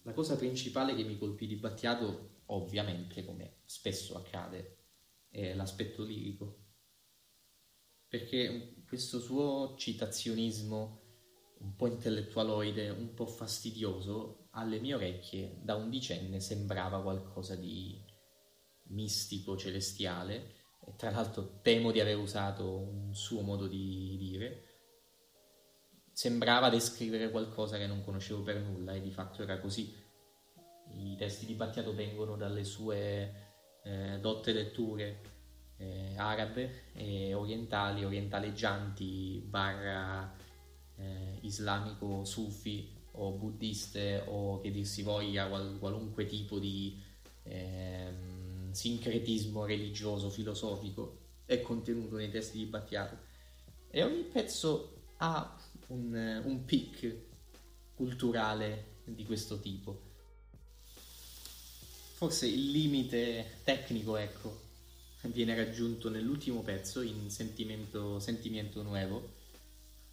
La 0.04 0.14
cosa 0.14 0.36
principale 0.36 0.96
che 0.96 1.04
mi 1.04 1.18
colpì 1.18 1.48
di 1.48 1.56
Battiato, 1.56 2.42
ovviamente, 2.48 3.26
come 3.26 3.58
spesso 3.66 4.16
accade, 4.16 4.78
è 5.30 5.54
l'aspetto 5.54 6.04
lirico. 6.04 6.60
perché 8.08 8.84
questo 8.86 9.20
suo 9.20 9.74
citazionismo 9.76 11.02
un 11.62 11.76
po' 11.76 11.88
intellettualoide, 11.88 12.90
un 12.90 13.16
po' 13.16 13.26
fastidioso, 13.26 14.43
alle 14.56 14.80
mie 14.80 14.96
orecchie 14.96 15.58
da 15.62 15.76
undicenne 15.76 16.40
sembrava 16.40 17.02
qualcosa 17.02 17.56
di 17.56 18.00
mistico, 18.88 19.58
celestiale, 19.58 20.56
e 20.86 20.96
tra 20.96 21.12
l'altro 21.12 21.60
temo 21.62 21.92
di 21.92 22.00
aver 22.00 22.18
usato 22.18 22.78
un 22.78 23.16
suo 23.16 23.42
modo 23.42 23.68
di 23.68 24.16
dire, 24.18 24.66
sembrava 26.12 26.70
descrivere 26.70 27.32
qualcosa 27.32 27.78
che 27.78 27.88
non 27.88 28.04
conoscevo 28.04 28.44
per 28.44 28.60
nulla 28.60 28.94
e 28.94 29.02
di 29.02 29.12
fatto 29.12 29.42
era 29.42 29.60
così. 29.60 30.02
I 30.96 31.16
testi 31.18 31.46
di 31.46 31.56
Battiato 31.56 31.96
vengono 31.96 32.36
dalle 32.36 32.64
sue 32.64 33.34
eh, 33.84 34.20
dotte 34.20 34.54
letture 34.54 35.22
eh, 35.78 36.16
arabe 36.18 36.92
e 36.94 37.34
orientali, 37.34 38.06
orientaleggianti, 38.06 39.44
barra 39.48 40.36
eh, 40.98 41.40
islamico 41.42 42.24
sufi 42.26 42.93
o 43.13 43.32
buddiste 43.32 44.24
o 44.27 44.60
che 44.62 44.72
dir 44.72 44.86
si 44.86 45.01
voglia 45.03 45.48
qual- 45.48 45.77
qualunque 45.79 46.25
tipo 46.25 46.60
di 46.60 47.01
ehm, 47.43 48.72
sincretismo 48.72 49.65
religioso, 49.65 50.29
filosofico 50.29 51.20
è 51.46 51.62
contenuto 51.62 52.15
nei 52.15 52.29
testi 52.29 52.58
di 52.58 52.65
Battiato 52.65 53.17
e 53.89 54.01
ogni 54.03 54.24
pezzo 54.24 55.01
ha 55.17 55.58
un, 55.88 56.41
un 56.43 56.65
pic 56.65 57.15
culturale 57.96 59.01
di 59.03 59.24
questo 59.25 59.60
tipo. 59.60 60.12
Forse 62.15 62.48
il 62.48 62.72
limite 62.72 63.60
tecnico, 63.63 64.15
ecco, 64.15 64.62
viene 65.24 65.55
raggiunto 65.55 66.10
nell'ultimo 66.10 66.62
pezzo 66.62 67.01
in 67.01 67.29
Sentimento, 67.29 68.20
Sentimento 68.20 68.82
Nuevo, 68.82 69.33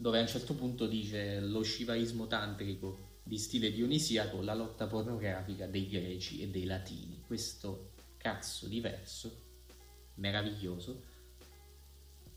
dove 0.00 0.16
a 0.16 0.22
un 0.22 0.28
certo 0.28 0.54
punto 0.54 0.86
dice 0.86 1.40
lo 1.40 1.62
scivaismo 1.62 2.26
tantrico 2.26 3.18
di 3.22 3.36
stile 3.36 3.70
dionisiaco, 3.70 4.40
la 4.40 4.54
lotta 4.54 4.86
pornografica 4.86 5.66
dei 5.66 5.86
greci 5.88 6.40
e 6.40 6.48
dei 6.48 6.64
latini. 6.64 7.22
Questo 7.26 7.92
cazzo 8.16 8.66
diverso, 8.66 9.42
meraviglioso, 10.14 11.02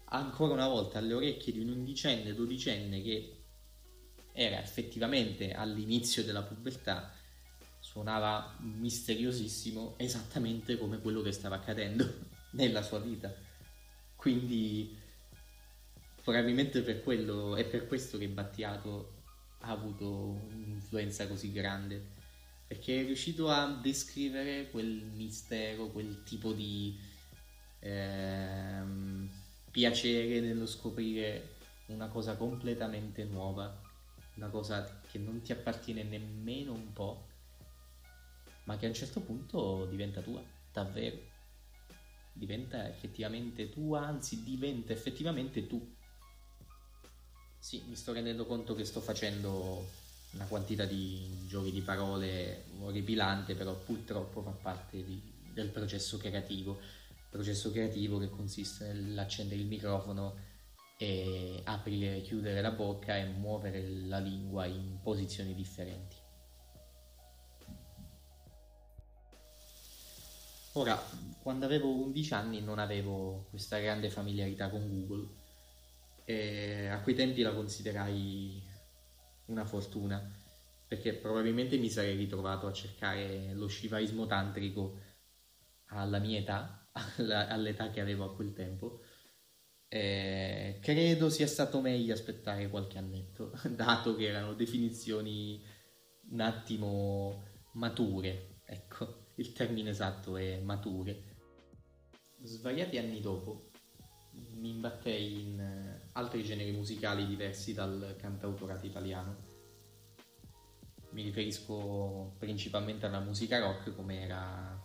ancora 0.08 0.52
una 0.52 0.68
volta 0.68 0.98
alle 0.98 1.14
orecchie 1.14 1.54
di 1.54 1.60
un 1.60 1.70
undicenne, 1.70 2.34
dodicenne 2.34 3.02
che 3.02 3.44
era 4.34 4.62
effettivamente 4.62 5.54
all'inizio 5.54 6.26
della 6.26 6.44
pubertà, 6.44 7.14
suonava 7.80 8.58
misteriosissimo 8.60 9.94
esattamente 9.98 10.78
come 10.78 11.00
quello 11.00 11.22
che 11.22 11.32
stava 11.32 11.56
accadendo 11.56 12.14
nella 12.52 12.82
sua 12.82 13.00
vita. 13.00 13.34
Quindi 14.18 15.00
probabilmente 16.24 16.82
per 16.82 17.04
quello 17.04 17.56
è 17.56 17.66
per 17.66 17.88
questo 17.88 18.18
che 18.18 18.28
Battiato 18.28 19.22
ha 19.60 19.70
avuto 19.70 20.40
un'influenza 20.52 21.28
così 21.28 21.52
grande 21.52 22.22
perché 22.74 23.02
è 23.02 23.06
riuscito 23.06 23.50
a 23.50 23.68
descrivere 23.82 24.70
quel 24.72 25.06
mistero, 25.14 25.90
quel 25.90 26.24
tipo 26.24 26.54
di 26.54 26.98
ehm, 27.80 29.30
piacere 29.70 30.40
nello 30.40 30.66
scoprire 30.66 31.58
una 31.88 32.08
cosa 32.08 32.36
completamente 32.36 33.26
nuova, 33.26 33.80
una 34.36 34.50
cosa 34.50 35.02
che 35.12 35.20
non 35.20 35.42
ti 35.42 35.52
appartiene 35.52 36.02
nemmeno 36.02 36.74
un 36.74 36.92
po', 36.94 37.28
ma 38.64 38.78
che 38.78 38.86
a 38.86 38.90
un 38.90 38.96
certo 38.96 39.20
punto 39.20 39.86
diventa 39.86 40.22
tua, 40.22 40.42
davvero. 40.72 41.32
Diventa 42.32 42.90
effettivamente 42.90 43.70
tua, 43.70 44.08
anzi 44.08 44.44
diventa 44.44 44.94
effettivamente 44.94 45.68
tu. 45.68 45.93
Sì, 47.64 47.82
mi 47.88 47.96
sto 47.96 48.12
rendendo 48.12 48.46
conto 48.46 48.76
che 48.76 48.84
sto 48.84 49.00
facendo 49.00 49.88
una 50.34 50.44
quantità 50.48 50.84
di 50.84 51.46
giochi 51.48 51.72
di 51.72 51.80
parole 51.80 52.66
orripilante, 52.82 53.56
però 53.56 53.74
purtroppo 53.74 54.42
fa 54.42 54.50
parte 54.50 55.02
di, 55.02 55.22
del 55.54 55.70
processo 55.70 56.18
creativo. 56.18 56.78
Processo 57.30 57.72
creativo 57.72 58.20
che 58.20 58.30
consiste 58.30 58.92
nell'accendere 58.92 59.62
il 59.62 59.68
microfono 59.68 60.36
e 60.98 61.62
aprire 61.64 62.18
e 62.18 62.22
chiudere 62.24 62.60
la 62.60 62.72
bocca 62.72 63.16
e 63.16 63.28
muovere 63.28 63.88
la 64.08 64.20
lingua 64.20 64.66
in 64.66 65.00
posizioni 65.02 65.56
differenti. 65.56 66.18
Ora, 70.74 71.02
quando 71.42 71.64
avevo 71.64 71.88
11 71.88 72.34
anni 72.34 72.62
non 72.62 72.78
avevo 72.78 73.46
questa 73.50 73.80
grande 73.80 74.10
familiarità 74.10 74.70
con 74.70 74.86
Google 74.90 75.43
e 76.26 76.88
a 76.88 77.02
quei 77.02 77.16
tempi 77.16 77.42
la 77.42 77.54
considerai 77.54 78.62
una 79.48 79.66
fortuna 79.66 80.42
perché 80.94 81.14
probabilmente 81.14 81.78
mi 81.78 81.90
sarei 81.90 82.16
ritrovato 82.16 82.68
a 82.68 82.72
cercare 82.72 83.54
lo 83.54 83.68
shivaismo 83.68 84.28
tantrico 84.28 85.00
alla 85.88 86.20
mia 86.20 86.38
età, 86.38 86.88
all'età 87.18 87.90
che 87.90 88.00
avevo 88.00 88.26
a 88.26 88.36
quel 88.36 88.54
tempo. 88.54 89.02
E 89.88 90.78
credo 90.82 91.30
sia 91.30 91.48
stato 91.48 91.82
meglio 91.82 92.14
aspettare 92.14 92.70
qualche 92.70 93.00
annetto, 93.00 93.54
dato 93.74 94.16
che 94.16 94.28
erano 94.28 94.54
definizioni 94.54 95.64
un 96.30 96.40
attimo 96.42 97.44
mature. 97.74 98.62
Ecco, 98.66 99.32
il 99.38 99.52
termine 99.52 99.90
esatto 99.90 100.38
è 100.38 100.60
mature. 100.60 101.32
Svariati 102.44 103.00
anni 103.00 103.20
dopo, 103.20 103.72
mi 104.32 104.70
imbattei 104.70 105.42
in 105.42 105.60
eh, 105.60 105.93
altri 106.14 106.44
generi 106.44 106.72
musicali 106.72 107.26
diversi 107.26 107.74
dal 107.74 108.16
cantautorato 108.20 108.86
italiano. 108.86 109.52
Mi 111.12 111.24
riferisco 111.24 112.36
principalmente 112.40 113.06
alla 113.06 113.20
musica 113.20 113.60
rock 113.60 113.96
come 113.96 114.22
era 114.22 114.82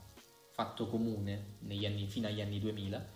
fatto 0.52 0.88
comune 0.88 1.56
anni, 1.68 2.06
fino 2.08 2.26
agli 2.26 2.40
anni 2.40 2.58
2000. 2.58 3.08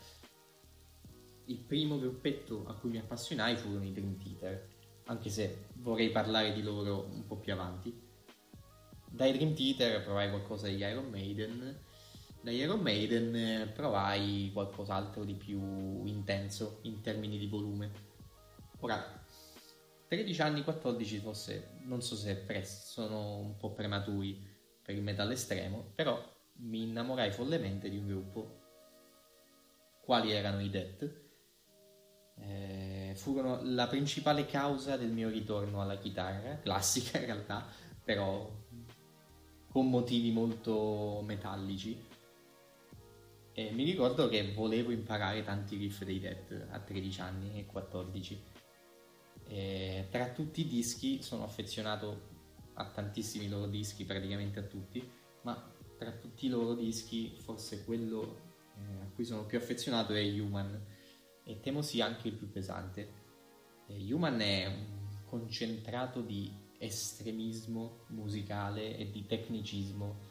Il 1.47 1.59
primo 1.59 1.99
gruppetto 1.99 2.64
a 2.66 2.75
cui 2.75 2.90
mi 2.90 2.99
appassionai 2.99 3.57
furono 3.57 3.85
i 3.85 3.92
Dream 3.92 4.16
Theater, 4.16 4.69
anche 5.07 5.28
se 5.28 5.66
vorrei 5.75 6.11
parlare 6.11 6.52
di 6.52 6.62
loro 6.62 7.09
un 7.11 7.26
po' 7.26 7.37
più 7.37 7.52
avanti. 7.52 8.11
Dai 9.11 9.33
Dream 9.33 9.54
Theater 9.54 10.04
provai 10.04 10.31
qualcosa 10.31 10.69
di 10.69 10.76
Iron 10.76 11.11
Maiden, 11.11 11.81
da 12.43 12.51
Iron 12.51 12.81
Maiden 12.81 13.35
eh, 13.35 13.67
provai 13.69 14.51
qualcos'altro 14.53 15.25
di 15.25 15.35
più 15.35 16.05
intenso 16.05 16.81
in 16.83 17.01
termini 17.01 17.39
di 17.39 17.47
volume. 17.47 17.91
Ora, 18.81 19.25
13 20.09 20.43
anni, 20.43 20.63
14 20.65 21.19
forse, 21.19 21.79
non 21.83 22.03
so 22.03 22.17
se 22.17 22.35
presto, 22.37 23.03
sono 23.03 23.39
un 23.39 23.57
po' 23.57 23.73
prematuri 23.73 24.45
per 24.83 24.97
il 24.97 25.03
metal 25.03 25.31
estremo, 25.31 25.93
però 25.95 26.21
mi 26.55 26.83
innamorai 26.83 27.31
follemente 27.31 27.89
di 27.89 27.97
un 27.97 28.07
gruppo. 28.09 28.61
Quali 30.03 30.33
erano 30.33 30.61
i 30.61 30.69
Death? 30.69 31.21
Eh, 32.39 33.13
furono 33.15 33.61
la 33.63 33.87
principale 33.87 34.47
causa 34.47 34.97
del 34.97 35.13
mio 35.13 35.29
ritorno 35.29 35.81
alla 35.81 35.97
chitarra, 35.97 36.59
classica 36.61 37.21
in 37.21 37.27
realtà, 37.27 37.65
però 38.03 38.51
con 39.69 39.89
motivi 39.89 40.33
molto 40.33 41.23
metallici 41.25 42.11
e 43.55 43.71
mi 43.71 43.85
ricordo 43.85 44.29
che 44.29 44.53
volevo 44.53 44.93
imparare 44.93 45.43
tanti 45.43 45.77
riff 45.77 46.05
dei 46.05 46.19
Dead 46.19 46.69
a 46.71 46.79
13 46.79 47.21
anni 47.21 47.59
e 47.59 47.67
14. 47.67 48.43
E 49.47 50.07
tra 50.11 50.31
tutti 50.31 50.63
i 50.63 50.67
dischi 50.67 51.23
sono 51.23 51.45
affezionato 51.45 52.31
a 52.75 52.87
tantissimi 52.87 53.49
loro 53.49 53.67
dischi, 53.67 54.05
praticamente 54.05 54.61
a 54.61 54.63
tutti, 54.63 55.07
ma 55.43 55.71
tra 55.99 56.13
tutti 56.13 56.47
i 56.47 56.49
loro 56.49 56.75
dischi 56.75 57.37
forse 57.37 57.85
quello 57.85 58.41
eh, 58.77 59.03
a 59.03 59.11
cui 59.15 59.25
sono 59.27 59.45
più 59.45 59.59
affezionato 59.59 60.15
è 60.15 60.41
Human 60.41 60.87
e 61.45 61.61
temo 61.61 61.83
sia 61.83 62.07
anche 62.07 62.29
il 62.29 62.35
più 62.35 62.51
pesante. 62.51 63.21
E 63.87 64.13
Human 64.15 64.41
è 64.41 64.67
un 64.67 65.19
concentrato 65.27 66.23
di 66.23 66.51
estremismo 66.79 68.07
musicale 68.09 68.97
e 68.97 69.11
di 69.11 69.27
tecnicismo 69.27 70.31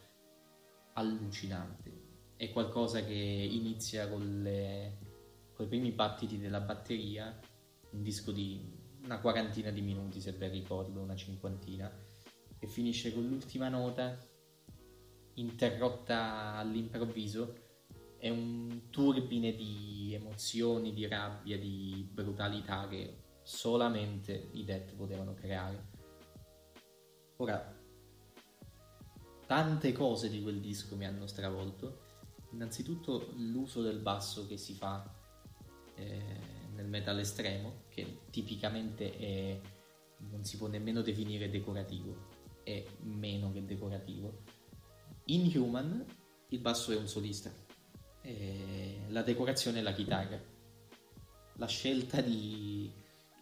allucinante 0.94 2.01
è 2.42 2.50
qualcosa 2.50 3.04
che 3.04 3.14
inizia 3.14 4.08
con, 4.08 4.40
le, 4.42 4.98
con 5.54 5.64
i 5.64 5.68
primi 5.68 5.92
battiti 5.92 6.40
della 6.40 6.58
batteria, 6.58 7.38
un 7.90 8.02
disco 8.02 8.32
di 8.32 8.68
una 9.04 9.20
quarantina 9.20 9.70
di 9.70 9.80
minuti 9.80 10.20
se 10.20 10.32
ben 10.32 10.50
ricordo, 10.50 10.98
una 10.98 11.14
cinquantina, 11.14 11.88
e 12.58 12.66
finisce 12.66 13.14
con 13.14 13.28
l'ultima 13.28 13.68
nota 13.68 14.18
interrotta 15.34 16.56
all'improvviso 16.56 17.54
è 18.18 18.28
un 18.28 18.90
turbine 18.90 19.54
di 19.54 20.10
emozioni, 20.12 20.92
di 20.92 21.06
rabbia, 21.06 21.56
di 21.56 22.08
brutalità 22.10 22.88
che 22.88 23.18
solamente 23.42 24.48
i 24.50 24.64
Death 24.64 24.94
potevano 24.94 25.34
creare. 25.34 25.90
Ora, 27.36 27.80
tante 29.46 29.92
cose 29.92 30.28
di 30.28 30.42
quel 30.42 30.58
disco 30.58 30.96
mi 30.96 31.06
hanno 31.06 31.28
stravolto 31.28 32.10
Innanzitutto 32.52 33.32
l'uso 33.36 33.82
del 33.82 33.98
basso 33.98 34.46
che 34.46 34.56
si 34.56 34.74
fa 34.74 35.10
eh, 35.94 36.22
nel, 36.74 36.86
metal 36.86 37.18
estremo, 37.18 37.84
che 37.88 38.20
tipicamente 38.30 39.16
è, 39.16 39.60
non 40.30 40.44
si 40.44 40.56
può 40.56 40.68
nemmeno 40.68 41.02
definire 41.02 41.48
decorativo, 41.48 42.28
è 42.62 42.84
meno 43.00 43.52
che 43.52 43.64
decorativo. 43.64 44.42
In 45.26 45.50
Human 45.56 46.04
il 46.48 46.58
basso 46.58 46.92
è 46.92 46.96
un 46.96 47.08
solista, 47.08 47.50
la 49.08 49.22
decorazione 49.22 49.78
è 49.78 49.82
la 49.82 49.92
chitarra. 49.92 50.40
La 51.56 51.66
scelta 51.66 52.20
di 52.20 52.90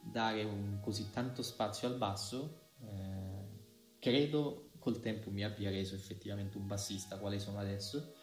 dare 0.02 0.44
un 0.44 0.80
così 0.80 1.10
tanto 1.10 1.42
spazio 1.42 1.88
al 1.88 1.96
basso, 1.96 2.70
eh, 2.80 3.98
credo 3.98 4.70
col 4.78 5.00
tempo 5.00 5.30
mi 5.30 5.44
abbia 5.44 5.70
reso 5.70 5.94
effettivamente 5.94 6.56
un 6.56 6.66
bassista, 6.66 7.18
quale 7.18 7.38
sono 7.38 7.58
adesso, 7.58 8.14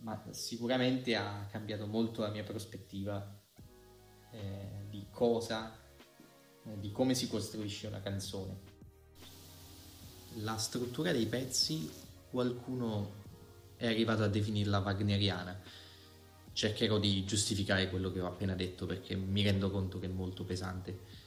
ma 0.00 0.22
sicuramente 0.30 1.16
ha 1.16 1.46
cambiato 1.50 1.86
molto 1.86 2.22
la 2.22 2.30
mia 2.30 2.44
prospettiva 2.44 3.36
eh, 4.30 4.86
di 4.88 5.06
cosa, 5.10 5.76
eh, 6.64 6.78
di 6.78 6.92
come 6.92 7.14
si 7.14 7.28
costruisce 7.28 7.86
una 7.86 8.00
canzone. 8.00 8.76
La 10.42 10.56
struttura 10.56 11.12
dei 11.12 11.26
pezzi 11.26 11.90
qualcuno 12.30 13.26
è 13.76 13.86
arrivato 13.86 14.22
a 14.22 14.28
definirla 14.28 14.78
wagneriana. 14.78 15.58
Cercherò 16.52 16.98
di 16.98 17.24
giustificare 17.24 17.88
quello 17.88 18.10
che 18.10 18.20
ho 18.20 18.26
appena 18.26 18.54
detto 18.54 18.86
perché 18.86 19.14
mi 19.14 19.42
rendo 19.42 19.70
conto 19.70 19.98
che 19.98 20.06
è 20.06 20.10
molto 20.10 20.44
pesante. 20.44 21.26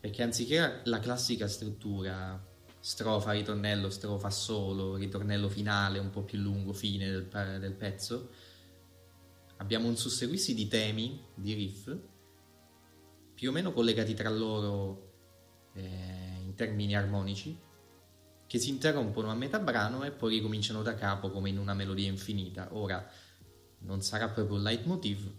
Perché 0.00 0.22
anziché 0.22 0.80
la 0.84 0.98
classica 0.98 1.48
struttura 1.48 2.52
strofa, 2.84 3.32
ritornello, 3.32 3.88
strofa 3.88 4.28
solo, 4.28 4.96
ritornello 4.96 5.48
finale 5.48 5.98
un 5.98 6.10
po' 6.10 6.20
più 6.20 6.38
lungo, 6.38 6.74
fine 6.74 7.08
del, 7.08 7.28
del 7.58 7.72
pezzo, 7.72 8.28
abbiamo 9.56 9.88
un 9.88 9.96
susseguirsi 9.96 10.52
di 10.52 10.68
temi, 10.68 11.18
di 11.34 11.54
riff, 11.54 11.96
più 13.32 13.48
o 13.48 13.52
meno 13.52 13.72
collegati 13.72 14.12
tra 14.12 14.28
loro 14.28 15.12
eh, 15.72 16.40
in 16.44 16.52
termini 16.54 16.94
armonici, 16.94 17.58
che 18.46 18.58
si 18.58 18.68
interrompono 18.68 19.30
a 19.30 19.34
metà 19.34 19.58
brano 19.60 20.04
e 20.04 20.10
poi 20.10 20.34
ricominciano 20.34 20.82
da 20.82 20.94
capo 20.94 21.30
come 21.30 21.48
in 21.48 21.56
una 21.56 21.72
melodia 21.72 22.06
infinita. 22.06 22.68
Ora, 22.72 23.10
non 23.78 24.02
sarà 24.02 24.28
proprio 24.28 24.56
un 24.56 24.62
leitmotiv, 24.62 25.32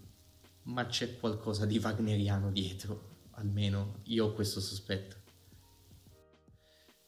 ma 0.62 0.84
c'è 0.86 1.16
qualcosa 1.16 1.64
di 1.64 1.78
wagneriano 1.78 2.50
dietro, 2.50 3.28
almeno 3.34 4.00
io 4.06 4.26
ho 4.26 4.32
questo 4.32 4.58
sospetto. 4.58 5.25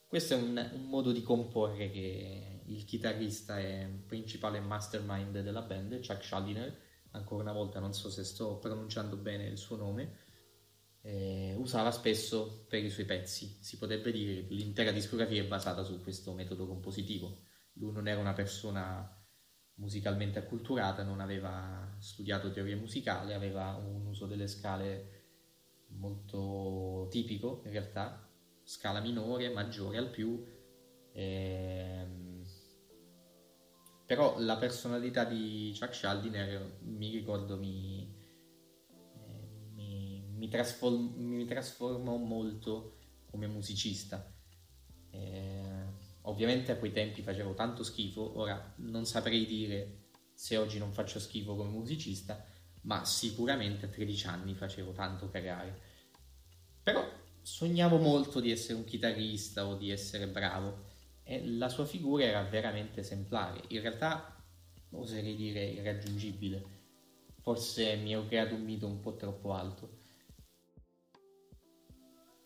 Questo 0.08 0.32
è 0.32 0.36
un, 0.38 0.70
un, 0.72 0.86
modo 0.86 1.12
di 1.12 1.22
comporre 1.22 1.90
che 1.90 2.62
il 2.64 2.84
chitarrista 2.86 3.60
e 3.60 4.04
principale 4.06 4.58
mastermind 4.58 5.42
della 5.42 5.60
band, 5.60 5.96
Chuck 5.96 6.24
Schuldiner, 6.24 6.74
ancora 7.10 7.42
una 7.42 7.52
volta 7.52 7.78
non 7.78 7.92
so 7.92 8.08
se 8.08 8.24
sto 8.24 8.56
pronunciando 8.56 9.18
bene 9.18 9.44
il 9.44 9.58
suo 9.58 9.76
nome, 9.76 10.16
eh, 11.02 11.54
usava 11.58 11.90
spesso 11.90 12.64
per 12.70 12.82
i 12.82 12.88
suoi 12.88 13.04
pezzi. 13.04 13.58
Si 13.60 13.76
potrebbe 13.76 14.10
dire 14.10 14.46
che 14.46 14.54
l'intera 14.54 14.92
discografia 14.92 15.42
è 15.42 15.46
basata 15.46 15.82
su 15.82 16.00
questo 16.00 16.32
metodo 16.32 16.66
compositivo. 16.66 17.42
Lui 17.74 17.92
non 17.92 18.08
era 18.08 18.18
una 18.18 18.32
persona 18.32 19.14
musicalmente 19.74 20.38
acculturata, 20.38 21.02
non 21.02 21.20
aveva 21.20 21.96
studiato 21.98 22.50
teoria 22.50 22.78
musicale, 22.78 23.34
aveva 23.34 23.74
un 23.74 24.06
uso 24.06 24.24
delle 24.24 24.48
scale 24.48 25.16
molto 25.88 27.08
tipico 27.10 27.60
in 27.66 27.72
realtà 27.72 28.27
scala 28.68 29.00
minore, 29.00 29.48
maggiore 29.48 29.96
al 29.96 30.10
più. 30.10 30.44
Ehm, 31.12 32.44
però 34.04 34.38
la 34.38 34.58
personalità 34.58 35.24
di 35.24 35.74
Chuck 35.78 35.94
Schaldiner 35.94 36.78
mi 36.82 37.10
ricordo 37.10 37.56
mi, 37.56 38.14
eh, 38.90 39.70
mi, 39.72 40.22
mi, 40.34 40.48
trasform, 40.48 41.14
mi 41.16 41.46
trasformò 41.46 42.16
molto 42.16 42.98
come 43.30 43.46
musicista. 43.46 44.30
Eh, 45.12 45.84
ovviamente 46.22 46.70
a 46.70 46.76
quei 46.76 46.92
tempi 46.92 47.22
facevo 47.22 47.54
tanto 47.54 47.82
schifo, 47.82 48.38
ora 48.38 48.74
non 48.76 49.06
saprei 49.06 49.46
dire 49.46 50.08
se 50.34 50.58
oggi 50.58 50.78
non 50.78 50.92
faccio 50.92 51.18
schifo 51.18 51.56
come 51.56 51.70
musicista, 51.70 52.44
ma 52.82 53.02
sicuramente 53.06 53.86
a 53.86 53.88
13 53.88 54.26
anni 54.26 54.54
facevo 54.54 54.92
tanto 54.92 55.30
cagare. 55.30 55.80
Però 56.82 57.26
sognavo 57.48 57.96
molto 57.96 58.40
di 58.40 58.50
essere 58.50 58.74
un 58.74 58.84
chitarrista 58.84 59.66
o 59.66 59.74
di 59.74 59.90
essere 59.90 60.28
bravo 60.28 60.84
e 61.22 61.46
la 61.46 61.70
sua 61.70 61.86
figura 61.86 62.24
era 62.24 62.42
veramente 62.42 63.00
esemplare. 63.00 63.62
In 63.68 63.80
realtà 63.80 64.36
oserei 64.90 65.34
dire 65.34 65.64
irraggiungibile. 65.64 66.76
Forse 67.40 67.96
mi 67.96 68.14
ho 68.14 68.26
creato 68.26 68.54
un 68.54 68.62
mito 68.62 68.86
un 68.86 69.00
po' 69.00 69.16
troppo 69.16 69.54
alto. 69.54 69.96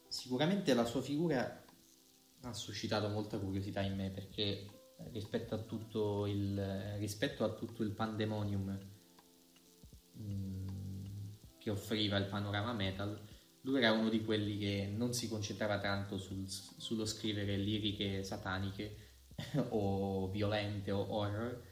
Sicuramente 0.07 0.73
la 0.73 0.85
sua 0.85 1.03
figura 1.03 1.65
ha 2.43 2.53
suscitato 2.53 3.09
molta 3.09 3.39
curiosità 3.39 3.81
in 3.81 3.97
me 3.97 4.11
perché 4.11 4.69
rispetto 5.11 5.57
a 5.57 5.59
tutto 5.59 6.27
il, 6.27 6.97
rispetto 6.99 7.43
a 7.43 7.53
tutto 7.55 7.83
il 7.83 7.91
pandemonium 7.91 8.79
mm, 10.21 10.67
che 11.59 11.71
offriva 11.71 12.17
il 12.19 12.27
panorama 12.27 12.73
metal, 12.73 13.21
lui 13.63 13.79
era 13.79 13.93
uno 13.93 14.09
di 14.09 14.25
quelli 14.25 14.59
che 14.59 14.93
non 14.93 15.13
si 15.13 15.29
concentrava 15.29 15.79
tanto 15.79 16.19
sul, 16.19 16.49
sullo 16.49 17.05
scrivere 17.05 17.57
liriche 17.57 18.25
sataniche 18.25 18.97
o 19.71 20.29
violente 20.31 20.91
o 20.91 21.13
horror, 21.13 21.63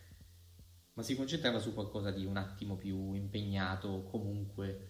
ma 0.95 1.03
si 1.03 1.17
concentrava 1.17 1.59
su 1.59 1.75
qualcosa 1.75 2.11
di 2.11 2.25
un 2.25 2.37
attimo 2.37 2.77
più 2.77 3.15
impegnato, 3.15 4.05
comunque 4.05 4.89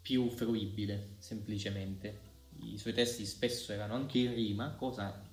più 0.00 0.30
fruibile, 0.30 1.16
semplicemente. 1.18 2.34
I 2.60 2.78
suoi 2.78 2.92
testi 2.92 3.26
spesso 3.26 3.72
erano 3.72 3.94
anche 3.94 4.18
in 4.18 4.34
rima, 4.34 4.74
cosa 4.76 5.24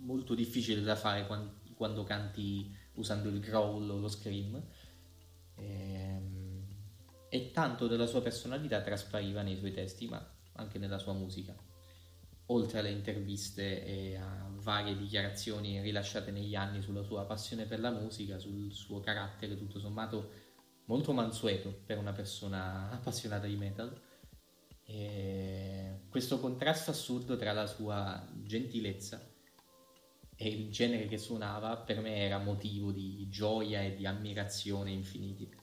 molto 0.00 0.34
difficile 0.34 0.82
da 0.82 0.96
fare 0.96 1.26
quando, 1.26 1.60
quando 1.76 2.02
canti 2.02 2.74
usando 2.94 3.28
il 3.28 3.38
growl 3.38 3.88
o 3.88 3.98
lo 3.98 4.08
scream. 4.08 4.60
Ehm 5.54 6.31
e 7.34 7.50
tanto 7.50 7.86
della 7.86 8.04
sua 8.04 8.20
personalità 8.20 8.82
traspariva 8.82 9.40
nei 9.40 9.56
suoi 9.56 9.72
testi, 9.72 10.06
ma 10.06 10.22
anche 10.56 10.78
nella 10.78 10.98
sua 10.98 11.14
musica. 11.14 11.56
Oltre 12.48 12.80
alle 12.80 12.90
interviste 12.90 13.86
e 13.86 14.16
a 14.16 14.50
varie 14.56 14.94
dichiarazioni 14.94 15.80
rilasciate 15.80 16.30
negli 16.30 16.54
anni 16.54 16.82
sulla 16.82 17.02
sua 17.02 17.24
passione 17.24 17.64
per 17.64 17.80
la 17.80 17.90
musica, 17.90 18.38
sul 18.38 18.70
suo 18.74 19.00
carattere 19.00 19.56
tutto 19.56 19.78
sommato 19.78 20.30
molto 20.84 21.14
mansueto 21.14 21.72
per 21.86 21.96
una 21.96 22.12
persona 22.12 22.90
appassionata 22.92 23.46
di 23.46 23.56
metal, 23.56 23.98
e 24.84 26.00
questo 26.10 26.38
contrasto 26.38 26.90
assurdo 26.90 27.38
tra 27.38 27.52
la 27.52 27.66
sua 27.66 28.28
gentilezza 28.42 29.26
e 30.36 30.48
il 30.48 30.70
genere 30.70 31.06
che 31.06 31.16
suonava 31.16 31.78
per 31.78 32.02
me 32.02 32.14
era 32.14 32.36
motivo 32.36 32.92
di 32.92 33.26
gioia 33.30 33.80
e 33.80 33.94
di 33.94 34.04
ammirazione 34.04 34.90
infiniti 34.90 35.61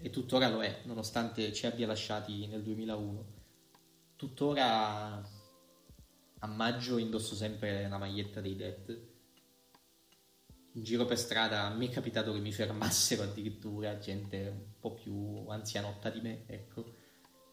e 0.00 0.10
tuttora 0.10 0.48
lo 0.48 0.62
è, 0.62 0.82
nonostante 0.84 1.52
ci 1.52 1.66
abbia 1.66 1.86
lasciati 1.86 2.46
nel 2.46 2.62
2001. 2.62 3.36
Tuttora 4.14 5.20
a 6.40 6.46
maggio 6.46 6.98
indosso 6.98 7.34
sempre 7.34 7.88
la 7.88 7.98
maglietta 7.98 8.40
dei 8.40 8.54
Dead. 8.54 9.06
In 10.74 10.84
giro 10.84 11.04
per 11.04 11.18
strada 11.18 11.68
mi 11.70 11.88
è 11.88 11.90
capitato 11.90 12.32
che 12.32 12.38
mi 12.38 12.52
fermassero 12.52 13.24
addirittura 13.24 13.98
gente 13.98 14.48
un 14.48 14.78
po' 14.78 14.94
più 14.94 15.48
anzianotta 15.48 16.10
di 16.10 16.20
me, 16.20 16.44
ecco, 16.46 16.94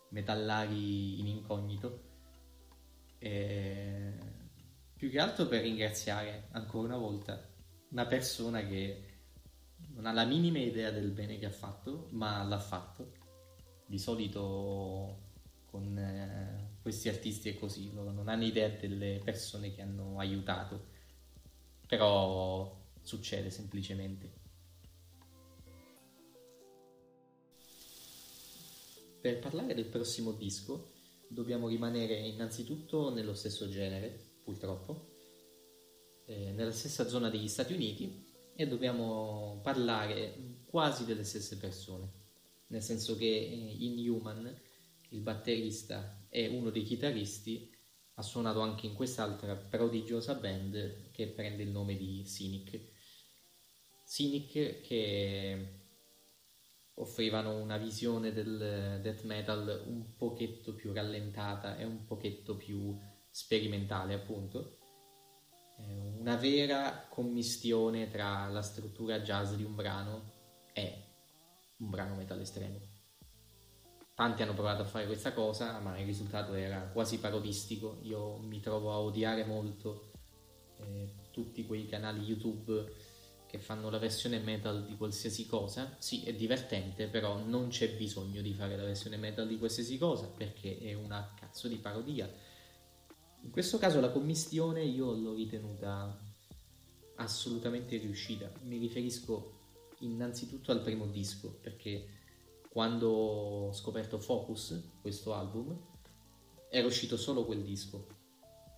metallari 0.10 1.20
in 1.20 1.28
incognito. 1.28 2.14
E 3.18 4.14
più 4.96 5.10
che 5.10 5.20
altro 5.20 5.48
per 5.48 5.64
ringraziare 5.64 6.50
ancora 6.52 6.88
una 6.90 6.98
volta 6.98 7.44
una 7.90 8.06
persona 8.06 8.64
che 8.64 9.15
non 9.96 10.06
ha 10.06 10.12
la 10.12 10.26
minima 10.26 10.60
idea 10.60 10.92
del 10.92 11.12
bene 11.12 11.38
che 11.40 11.46
ha 11.46 11.52
fatto, 11.52 12.10
ma 12.12 12.44
l'ha 12.44 12.60
fatto. 12.60 13.14
Di 13.86 13.98
solito 13.98 15.24
con 15.66 15.98
eh, 15.98 16.78
questi 16.82 17.08
artisti 17.10 17.50
è 17.50 17.56
così, 17.56 17.94
loro 17.94 18.12
non 18.12 18.28
hanno 18.28 18.44
idea 18.44 18.70
delle 18.70 19.22
persone 19.24 19.74
che 19.74 19.82
hanno 19.82 20.20
aiutato, 20.20 20.88
però 21.88 22.84
succede 23.02 23.50
semplicemente. 23.50 24.44
Per 29.22 29.40
parlare 29.40 29.74
del 29.74 29.86
prossimo 29.86 30.34
disco 30.34 30.92
dobbiamo 31.28 31.68
rimanere 31.68 32.16
innanzitutto 32.16 33.14
nello 33.14 33.34
stesso 33.34 33.70
genere, 33.70 34.34
purtroppo, 34.44 35.14
eh, 36.26 36.52
nella 36.52 36.72
stessa 36.72 37.08
zona 37.08 37.30
degli 37.30 37.48
Stati 37.48 37.74
Uniti, 37.74 38.34
e 38.56 38.68
dobbiamo 38.68 39.60
parlare 39.62 40.64
quasi 40.66 41.06
delle 41.06 41.24
stesse 41.24 41.58
persone, 41.58 42.10
nel 42.68 42.82
senso 42.82 43.18
che 43.18 43.26
eh, 43.26 43.76
in 43.80 44.10
Human 44.10 44.54
il 45.10 45.20
batterista 45.20 46.26
e 46.30 46.48
uno 46.48 46.70
dei 46.70 46.84
chitarristi 46.84 47.74
ha 48.16 48.22
suonato 48.22 48.62
anche 48.62 48.88
in 48.88 48.94
quest'altra 48.94 49.56
prodigiosa 49.56 50.36
band 50.36 51.12
che 51.12 51.28
prende 51.28 51.64
il 51.64 51.70
nome 51.70 51.98
di 51.98 52.24
Cynic. 52.26 52.80
Cynic 54.06 54.82
che 54.82 55.80
offrivano 56.94 57.62
una 57.62 57.78
visione 57.78 58.32
del 58.32 59.00
death 59.02 59.24
metal 59.24 59.84
un 59.88 60.16
pochetto 60.16 60.74
più 60.74 60.94
rallentata 60.94 61.78
e 61.78 61.84
un 61.84 62.06
pochetto 62.06 62.56
più 62.56 62.98
sperimentale 63.30 64.14
appunto 64.14 64.78
una 65.78 66.36
vera 66.36 67.06
commistione 67.10 68.10
tra 68.10 68.48
la 68.48 68.62
struttura 68.62 69.20
jazz 69.20 69.54
di 69.54 69.64
un 69.64 69.76
brano 69.76 70.32
e 70.74 71.04
un 71.78 71.90
brano 71.90 72.16
metal 72.16 72.40
estremo. 72.40 72.80
Tanti 74.14 74.42
hanno 74.42 74.54
provato 74.54 74.82
a 74.82 74.86
fare 74.86 75.06
questa 75.06 75.34
cosa 75.34 75.78
ma 75.80 75.98
il 76.00 76.06
risultato 76.06 76.54
era 76.54 76.90
quasi 76.92 77.20
parodistico. 77.20 78.00
Io 78.04 78.38
mi 78.38 78.60
trovo 78.60 78.92
a 78.92 79.00
odiare 79.00 79.44
molto 79.44 80.12
eh, 80.78 81.14
tutti 81.32 81.66
quei 81.66 81.86
canali 81.86 82.24
youtube 82.24 82.94
che 83.48 83.60
fanno 83.60 83.90
la 83.90 84.00
versione 84.00 84.40
metal 84.40 84.86
di 84.86 84.98
qualsiasi 84.98 85.46
cosa, 85.46 85.96
sì 86.00 86.24
è 86.24 86.34
divertente, 86.34 87.08
però 87.08 87.38
non 87.38 87.70
c'è 87.70 87.96
bisogno 87.96 88.42
di 88.42 88.54
fare 88.54 88.76
la 88.76 88.84
versione 88.84 89.18
metal 89.18 89.48
di 89.48 89.58
qualsiasi 89.58 89.98
cosa 89.98 90.28
perché 90.28 90.78
è 90.80 90.94
una 90.94 91.34
cazzo 91.40 91.68
di 91.68 91.78
parodia. 91.78 92.30
In 93.46 93.52
questo 93.52 93.78
caso 93.78 94.02
la 94.02 94.10
commistione 94.10 94.84
io 94.84 95.14
l'ho 95.14 95.36
ritenuta 95.36 96.20
assolutamente 97.18 97.96
riuscita. 97.98 98.52
Mi 98.64 98.78
riferisco 98.78 99.60
innanzitutto 100.00 100.72
al 100.72 100.82
primo 100.82 101.06
disco 101.06 101.60
perché 101.62 102.08
quando 102.68 103.10
ho 103.10 103.72
scoperto 103.72 104.18
Focus, 104.18 104.98
questo 105.00 105.36
album, 105.36 105.80
era 106.72 106.88
uscito 106.88 107.18
solo 107.18 107.46
quel 107.46 107.64
disco. 107.64 108.08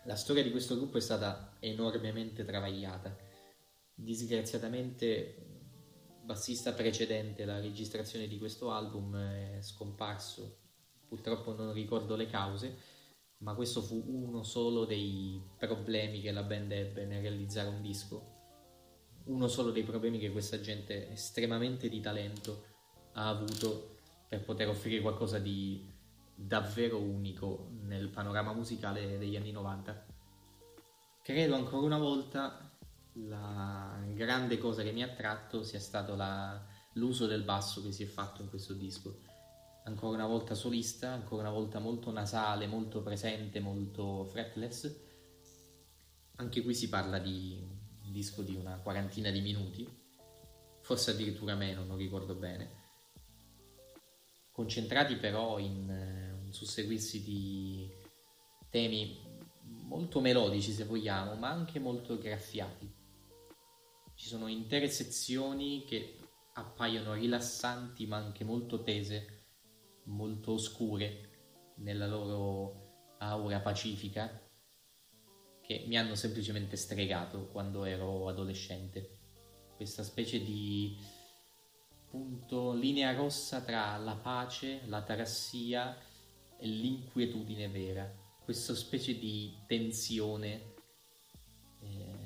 La 0.03 0.17
storia 0.17 0.43
di 0.43 0.51
questo 0.51 0.75
gruppo 0.75 0.97
è 0.97 1.01
stata 1.01 1.55
enormemente 1.59 2.43
travagliata 2.43 3.17
disgraziatamente 3.95 5.45
bassista 6.23 6.73
precedente 6.73 7.43
alla 7.43 7.61
registrazione 7.61 8.27
di 8.27 8.37
questo 8.37 8.69
album 8.69 9.17
è 9.17 9.59
scomparso 9.61 10.59
purtroppo 11.07 11.55
non 11.55 11.73
ricordo 11.73 12.15
le 12.15 12.27
cause 12.27 12.77
ma 13.39 13.53
questo 13.53 13.81
fu 13.81 14.03
uno 14.07 14.43
solo 14.43 14.85
dei 14.85 15.41
problemi 15.57 16.21
che 16.21 16.31
la 16.31 16.43
band 16.43 16.71
ebbe 16.71 17.05
nel 17.05 17.21
realizzare 17.21 17.69
un 17.69 17.81
disco 17.81 18.35
uno 19.25 19.47
solo 19.47 19.71
dei 19.71 19.83
problemi 19.83 20.19
che 20.19 20.31
questa 20.31 20.59
gente 20.59 21.11
estremamente 21.11 21.89
di 21.89 21.99
talento 21.99 22.63
ha 23.13 23.27
avuto 23.27 23.97
per 24.27 24.43
poter 24.43 24.69
offrire 24.69 25.01
qualcosa 25.01 25.39
di 25.39 25.93
davvero 26.33 26.99
unico 26.99 27.69
nel 27.81 28.09
panorama 28.09 28.53
musicale 28.53 29.17
degli 29.17 29.35
anni 29.35 29.51
90 29.51 30.05
credo 31.21 31.55
ancora 31.55 31.85
una 31.85 31.97
volta 31.97 32.67
la 33.25 33.99
grande 34.13 34.57
cosa 34.57 34.83
che 34.83 34.91
mi 34.91 35.03
ha 35.03 35.07
attratto 35.07 35.63
sia 35.63 35.79
stato 35.79 36.15
la, 36.15 36.63
l'uso 36.93 37.25
del 37.25 37.43
basso 37.43 37.81
che 37.81 37.91
si 37.91 38.03
è 38.03 38.05
fatto 38.05 38.41
in 38.41 38.49
questo 38.49 38.73
disco. 38.73 39.19
Ancora 39.87 40.17
una 40.17 40.27
volta 40.27 40.53
solista, 40.53 41.11
ancora 41.11 41.43
una 41.43 41.57
volta 41.57 41.79
molto 41.79 42.11
nasale, 42.11 42.67
molto 42.67 43.01
presente, 43.01 43.59
molto 43.59 44.25
fretless. 44.25 44.95
Anche 46.35 46.61
qui 46.61 46.73
si 46.73 46.89
parla 46.89 47.19
di 47.19 47.57
un 48.03 48.11
disco 48.11 48.41
di 48.41 48.55
una 48.55 48.77
quarantina 48.77 49.31
di 49.31 49.41
minuti, 49.41 49.87
forse 50.81 51.11
addirittura 51.11 51.55
meno, 51.55 51.83
non 51.83 51.97
ricordo 51.97 52.35
bene. 52.35 52.85
Concentrati 54.51 55.15
però 55.15 55.57
in 55.57 55.87
uh, 55.87 56.45
un 56.45 56.53
susseguirsi 56.53 57.23
di 57.23 57.89
temi 58.69 59.19
molto 59.61 60.19
melodici 60.19 60.71
se 60.71 60.83
vogliamo, 60.83 61.35
ma 61.35 61.49
anche 61.49 61.79
molto 61.79 62.17
graffiati 62.17 62.97
ci 64.17 64.27
sono 64.27 64.47
intere 64.47 64.89
sezioni 64.89 65.85
che 65.85 66.17
appaiono 66.53 67.13
rilassanti 67.13 68.07
ma 68.07 68.17
anche 68.17 68.43
molto 68.43 68.81
tese, 68.81 69.36
molto 70.07 70.53
oscure 70.53 71.73
nella 71.77 72.07
loro 72.07 73.15
aura 73.19 73.59
pacifica 73.59 74.41
che 75.61 75.85
mi 75.87 75.97
hanno 75.97 76.15
semplicemente 76.15 76.75
stregato 76.75 77.47
quando 77.47 77.85
ero 77.85 78.27
adolescente. 78.27 79.19
Questa 79.75 80.03
specie 80.03 80.41
di 80.41 80.97
punto 82.09 82.73
linea 82.73 83.13
rossa 83.13 83.61
tra 83.61 83.95
la 83.97 84.15
pace, 84.15 84.81
la 84.85 85.01
tarassia 85.03 85.95
e 86.57 86.67
l'inquietudine 86.67 87.67
vera. 87.67 88.11
Questa 88.43 88.73
specie 88.75 89.17
di 89.17 89.53
tensione 89.67 90.75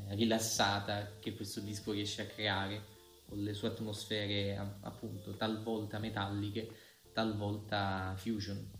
rilassata 0.10 1.18
che 1.20 1.34
questo 1.34 1.62
disco 1.62 1.92
riesce 1.92 2.22
a 2.22 2.28
creare 2.28 3.00
con 3.28 3.42
le 3.42 3.54
sue 3.54 3.70
atmosfere 3.70 4.58
appunto 4.82 5.36
talvolta 5.36 6.00
metalliche, 6.00 6.70
talvolta 7.14 8.14
fusion. 8.18 8.80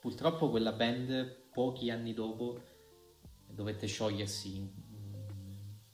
Purtroppo 0.00 0.50
quella 0.50 0.72
band 0.72 1.48
pochi 1.52 1.90
anni 1.90 2.14
dopo 2.14 2.60
dovette 3.46 3.86
sciogliersi 3.86 4.60
mm, 4.60 5.14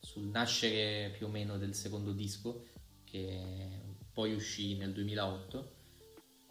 sul 0.00 0.26
nascere 0.26 1.10
più 1.10 1.26
o 1.26 1.30
meno 1.30 1.58
del 1.58 1.74
secondo 1.74 2.12
disco 2.12 2.66
che 3.04 3.96
poi 4.12 4.34
uscì 4.34 4.76
nel 4.76 4.92
2008 4.92 5.74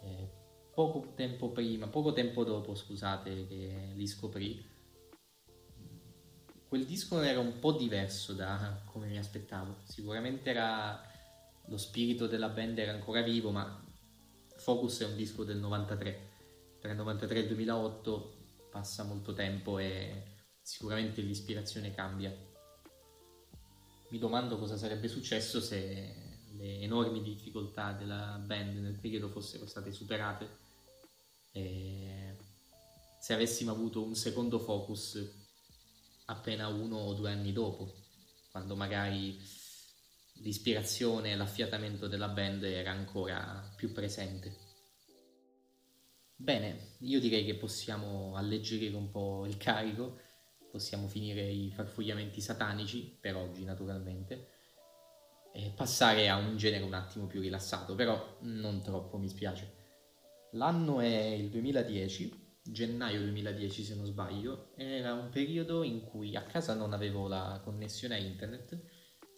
eh, 0.00 0.30
poco 0.72 1.12
tempo 1.14 1.50
prima 1.50 1.86
poco 1.88 2.12
tempo 2.12 2.44
dopo 2.44 2.74
scusate 2.74 3.46
che 3.46 3.92
li 3.94 4.06
scoprì 4.06 4.70
quel 6.72 6.86
disco 6.86 7.20
era 7.20 7.38
un 7.38 7.58
po' 7.58 7.72
diverso 7.72 8.32
da 8.32 8.80
come 8.86 9.06
mi 9.06 9.18
aspettavo. 9.18 9.80
Sicuramente 9.84 10.48
era 10.48 10.98
lo 11.66 11.76
spirito 11.76 12.26
della 12.26 12.48
band 12.48 12.78
era 12.78 12.92
ancora 12.92 13.22
vivo, 13.22 13.50
ma 13.50 13.80
Focus 14.56 15.00
è 15.00 15.06
un 15.06 15.16
disco 15.16 15.44
del 15.44 15.58
93. 15.58 16.30
Tra 16.80 16.90
il 16.90 16.96
93 16.96 17.38
e 17.38 17.40
il 17.42 17.46
2008 17.48 18.36
passa 18.70 19.04
molto 19.04 19.32
tempo 19.34 19.78
e 19.78 20.24
sicuramente 20.60 21.20
l'ispirazione 21.20 21.94
cambia. 21.94 22.34
Mi 24.08 24.18
domando 24.18 24.58
cosa 24.58 24.76
sarebbe 24.76 25.08
successo 25.08 25.60
se 25.60 26.14
le 26.56 26.80
enormi 26.80 27.22
difficoltà 27.22 27.92
della 27.92 28.40
band 28.44 28.76
nel 28.76 28.98
periodo 28.98 29.28
fossero 29.28 29.66
state 29.66 29.90
superate 29.90 30.48
e 31.52 32.36
se 33.18 33.32
avessimo 33.32 33.70
avuto 33.70 34.02
un 34.02 34.14
secondo 34.14 34.58
focus 34.58 35.40
appena 36.26 36.68
uno 36.68 36.96
o 36.96 37.14
due 37.14 37.30
anni 37.30 37.52
dopo, 37.52 37.94
quando 38.50 38.74
magari 38.76 39.40
l'ispirazione 40.42 41.30
e 41.30 41.36
l'affiatamento 41.36 42.08
della 42.08 42.28
band 42.28 42.64
era 42.64 42.90
ancora 42.90 43.72
più 43.76 43.92
presente. 43.92 44.70
Bene, 46.36 46.96
io 47.00 47.20
direi 47.20 47.44
che 47.44 47.54
possiamo 47.54 48.34
alleggerire 48.36 48.96
un 48.96 49.10
po' 49.10 49.46
il 49.46 49.56
carico, 49.56 50.18
possiamo 50.70 51.06
finire 51.06 51.48
i 51.48 51.70
farfugliamenti 51.70 52.40
satanici, 52.40 53.16
per 53.20 53.36
oggi 53.36 53.64
naturalmente, 53.64 54.48
e 55.52 55.72
passare 55.74 56.28
a 56.28 56.36
un 56.36 56.56
genere 56.56 56.84
un 56.84 56.94
attimo 56.94 57.26
più 57.26 57.40
rilassato, 57.40 57.94
però 57.94 58.38
non 58.40 58.82
troppo 58.82 59.18
mi 59.18 59.28
spiace. 59.28 59.80
L'anno 60.52 61.00
è 61.00 61.26
il 61.26 61.48
2010 61.48 62.42
gennaio 62.64 63.20
2010 63.20 63.82
se 63.82 63.94
non 63.96 64.06
sbaglio, 64.06 64.72
era 64.76 65.14
un 65.14 65.30
periodo 65.30 65.82
in 65.82 66.02
cui 66.02 66.36
a 66.36 66.42
casa 66.42 66.74
non 66.74 66.92
avevo 66.92 67.26
la 67.26 67.60
connessione 67.62 68.14
a 68.14 68.18
internet 68.18 68.80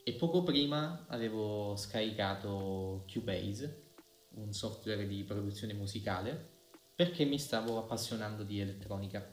e 0.07 0.12
poco 0.12 0.43
prima 0.43 1.07
avevo 1.09 1.77
scaricato 1.77 3.07
Cubase, 3.11 3.93
un 4.35 4.53
software 4.53 5.07
di 5.07 5.25
produzione 5.25 5.73
musicale, 5.73 6.53
perché 6.95 7.25
mi 7.25 7.38
stavo 7.38 7.79
appassionando 7.79 8.43
di 8.43 8.61
elettronica. 8.61 9.27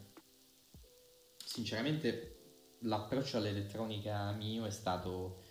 Sinceramente 1.36 2.78
l'approccio 2.84 3.38
all'elettronica 3.38 4.32
mio 4.32 4.66
è 4.66 4.72
stato 4.72 5.44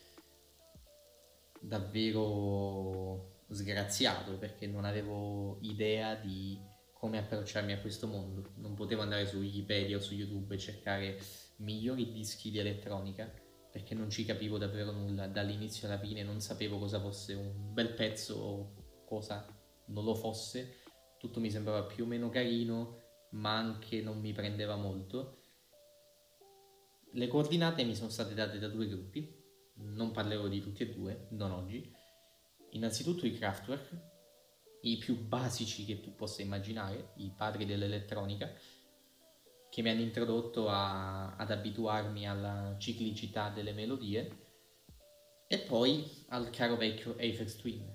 davvero 1.60 3.42
sgraziato 3.50 4.38
perché 4.38 4.66
non 4.66 4.86
avevo 4.86 5.58
idea 5.60 6.14
di 6.14 6.58
come 6.94 7.18
approcciarmi 7.18 7.72
a 7.72 7.80
questo 7.80 8.06
mondo. 8.06 8.52
Non 8.56 8.72
potevo 8.72 9.02
andare 9.02 9.26
su 9.26 9.36
Wikipedia 9.36 9.98
o 9.98 10.00
su 10.00 10.14
YouTube 10.14 10.54
e 10.54 10.58
cercare 10.58 11.20
migliori 11.56 12.10
dischi 12.10 12.50
di 12.50 12.58
elettronica 12.58 13.30
perché 13.70 13.94
non 13.94 14.10
ci 14.10 14.24
capivo 14.24 14.58
davvero 14.58 14.90
nulla 14.90 15.26
dall'inizio 15.28 15.86
alla 15.86 15.98
fine, 15.98 16.22
non 16.22 16.40
sapevo 16.40 16.78
cosa 16.78 17.00
fosse 17.00 17.34
un 17.34 17.72
bel 17.72 17.94
pezzo 17.94 18.34
o 18.34 19.04
cosa 19.04 19.46
non 19.86 20.04
lo 20.04 20.14
fosse. 20.14 20.78
Tutto 21.18 21.40
mi 21.40 21.50
sembrava 21.50 21.84
più 21.84 22.04
o 22.04 22.06
meno 22.06 22.28
carino, 22.30 22.98
ma 23.32 23.56
anche 23.56 24.00
non 24.00 24.20
mi 24.20 24.32
prendeva 24.32 24.76
molto. 24.76 25.38
Le 27.12 27.28
coordinate 27.28 27.84
mi 27.84 27.94
sono 27.94 28.08
state 28.08 28.34
date 28.34 28.58
da 28.58 28.68
due 28.68 28.88
gruppi, 28.88 29.36
non 29.74 30.10
parlerò 30.12 30.48
di 30.48 30.60
tutti 30.60 30.82
e 30.82 30.90
due, 30.90 31.26
non 31.30 31.50
oggi. 31.50 31.92
Innanzitutto 32.70 33.26
i 33.26 33.32
Kraftwerk, 33.32 34.08
i 34.82 34.96
più 34.96 35.26
basici 35.26 35.84
che 35.84 36.00
tu 36.00 36.14
possa 36.14 36.42
immaginare, 36.42 37.12
i 37.16 37.32
padri 37.36 37.66
dell'elettronica, 37.66 38.52
che 39.70 39.82
mi 39.82 39.90
hanno 39.90 40.00
introdotto 40.00 40.68
a, 40.68 41.36
ad 41.36 41.50
abituarmi 41.50 42.28
alla 42.28 42.76
ciclicità 42.78 43.50
delle 43.50 43.72
melodie, 43.72 44.48
e 45.46 45.58
poi 45.58 46.24
al 46.28 46.50
caro 46.50 46.76
vecchio 46.76 47.12
Aphex 47.12 47.56
Twin, 47.56 47.88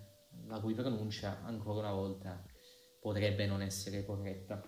la 0.47 0.59
cui 0.59 0.73
pronuncia 0.73 1.41
ancora 1.43 1.79
una 1.79 1.93
volta 1.93 2.43
potrebbe 2.99 3.45
non 3.45 3.61
essere 3.61 4.05
corretta. 4.05 4.61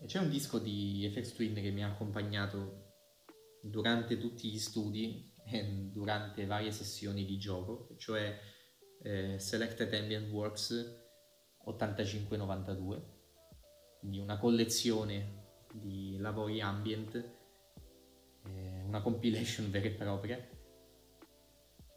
E 0.00 0.06
c'è 0.06 0.18
un 0.18 0.28
disco 0.28 0.58
di 0.58 1.10
FX 1.12 1.32
Twin 1.32 1.54
che 1.54 1.70
mi 1.70 1.82
ha 1.82 1.88
accompagnato 1.88 2.84
durante 3.62 4.18
tutti 4.18 4.50
gli 4.50 4.58
studi 4.58 5.32
e 5.44 5.90
durante 5.92 6.44
varie 6.44 6.70
sessioni 6.70 7.24
di 7.24 7.38
gioco, 7.38 7.94
cioè 7.96 8.38
eh, 9.02 9.38
Selected 9.38 9.92
Ambient 9.94 10.30
Works 10.30 11.04
8592, 11.64 13.04
quindi 14.00 14.18
una 14.18 14.38
collezione 14.38 15.45
di 15.78 16.16
lavori 16.18 16.60
ambient, 16.60 17.14
eh, 18.44 18.82
una 18.82 19.00
compilation 19.00 19.68
vera 19.72 19.86
e 19.86 19.90
propria, 19.92 20.48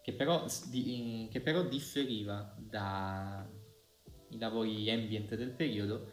che 0.01 0.13
però, 0.13 0.45
di, 0.69 1.27
che 1.31 1.41
però 1.41 1.63
differiva 1.63 2.55
dai 2.57 3.45
lavori 4.37 4.89
ambient 4.89 5.35
del 5.35 5.51
periodo, 5.51 6.11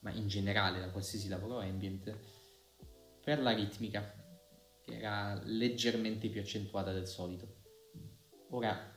ma 0.00 0.10
in 0.10 0.26
generale 0.26 0.80
da 0.80 0.90
qualsiasi 0.90 1.28
lavoro 1.28 1.58
ambient, 1.58 2.16
per 3.22 3.40
la 3.40 3.52
ritmica, 3.52 4.20
che 4.82 4.96
era 4.96 5.40
leggermente 5.44 6.28
più 6.28 6.40
accentuata 6.40 6.92
del 6.92 7.06
solito. 7.06 7.60
Ora, 8.50 8.92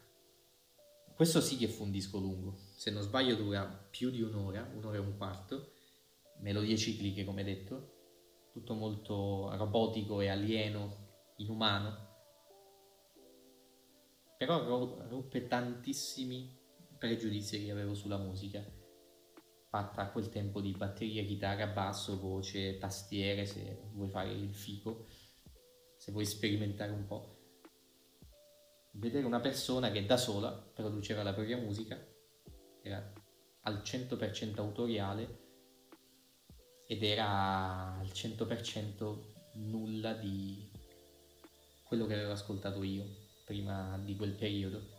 questo 1.16 1.40
sì 1.40 1.56
che 1.56 1.68
fu 1.68 1.84
un 1.84 1.92
disco 1.92 2.18
lungo, 2.18 2.58
se 2.76 2.92
non 2.92 3.02
sbaglio 3.02 3.36
dura 3.36 3.66
più 3.66 4.10
di 4.10 4.22
un'ora, 4.22 4.70
un'ora 4.76 4.98
e 4.98 5.00
un 5.00 5.16
quarto, 5.16 5.72
melodie 6.40 6.76
cicliche 6.76 7.24
come 7.24 7.44
detto, 7.44 7.95
tutto 8.56 8.74
molto 8.74 9.54
robotico 9.58 10.22
e 10.22 10.30
alieno, 10.30 11.34
inumano, 11.36 12.14
però 14.38 15.06
ruppe 15.10 15.46
tantissimi 15.46 16.58
pregiudizi 16.98 17.66
che 17.66 17.72
avevo 17.72 17.94
sulla 17.94 18.18
musica, 18.18 18.64
fatta 19.68 20.04
a 20.04 20.10
quel 20.10 20.30
tempo 20.30 20.62
di 20.62 20.72
batteria, 20.72 21.26
chitarra, 21.26 21.68
basso, 21.68 22.18
voce, 22.18 22.78
tastiere, 22.78 23.46
se 23.46 23.90
vuoi 23.92 24.08
fare 24.08 24.32
il 24.32 24.56
fico, 24.56 25.06
se 25.98 26.14
vuoi 26.14 26.26
sperimentare 26.26 26.94
un 26.94 27.06
po' 27.06 27.34
vedere 28.94 29.26
una 29.26 29.42
persona 29.42 29.92
che 29.92 30.06
da 30.06 30.16
sola 30.16 30.50
produceva 30.54 31.24
la 31.24 31.34
propria 31.34 31.58
musica, 31.58 32.02
era 32.82 33.12
al 33.64 33.82
100% 33.84 34.60
autoriale 34.60 35.44
ed 36.88 37.04
era 37.04 37.98
al 37.98 38.08
100% 38.08 39.34
nulla 39.54 40.14
di 40.14 40.70
quello 41.84 42.06
che 42.06 42.14
avevo 42.14 42.32
ascoltato 42.32 42.84
io 42.84 43.06
prima 43.46 43.98
di 44.04 44.16
quel 44.16 44.34
periodo. 44.34 44.94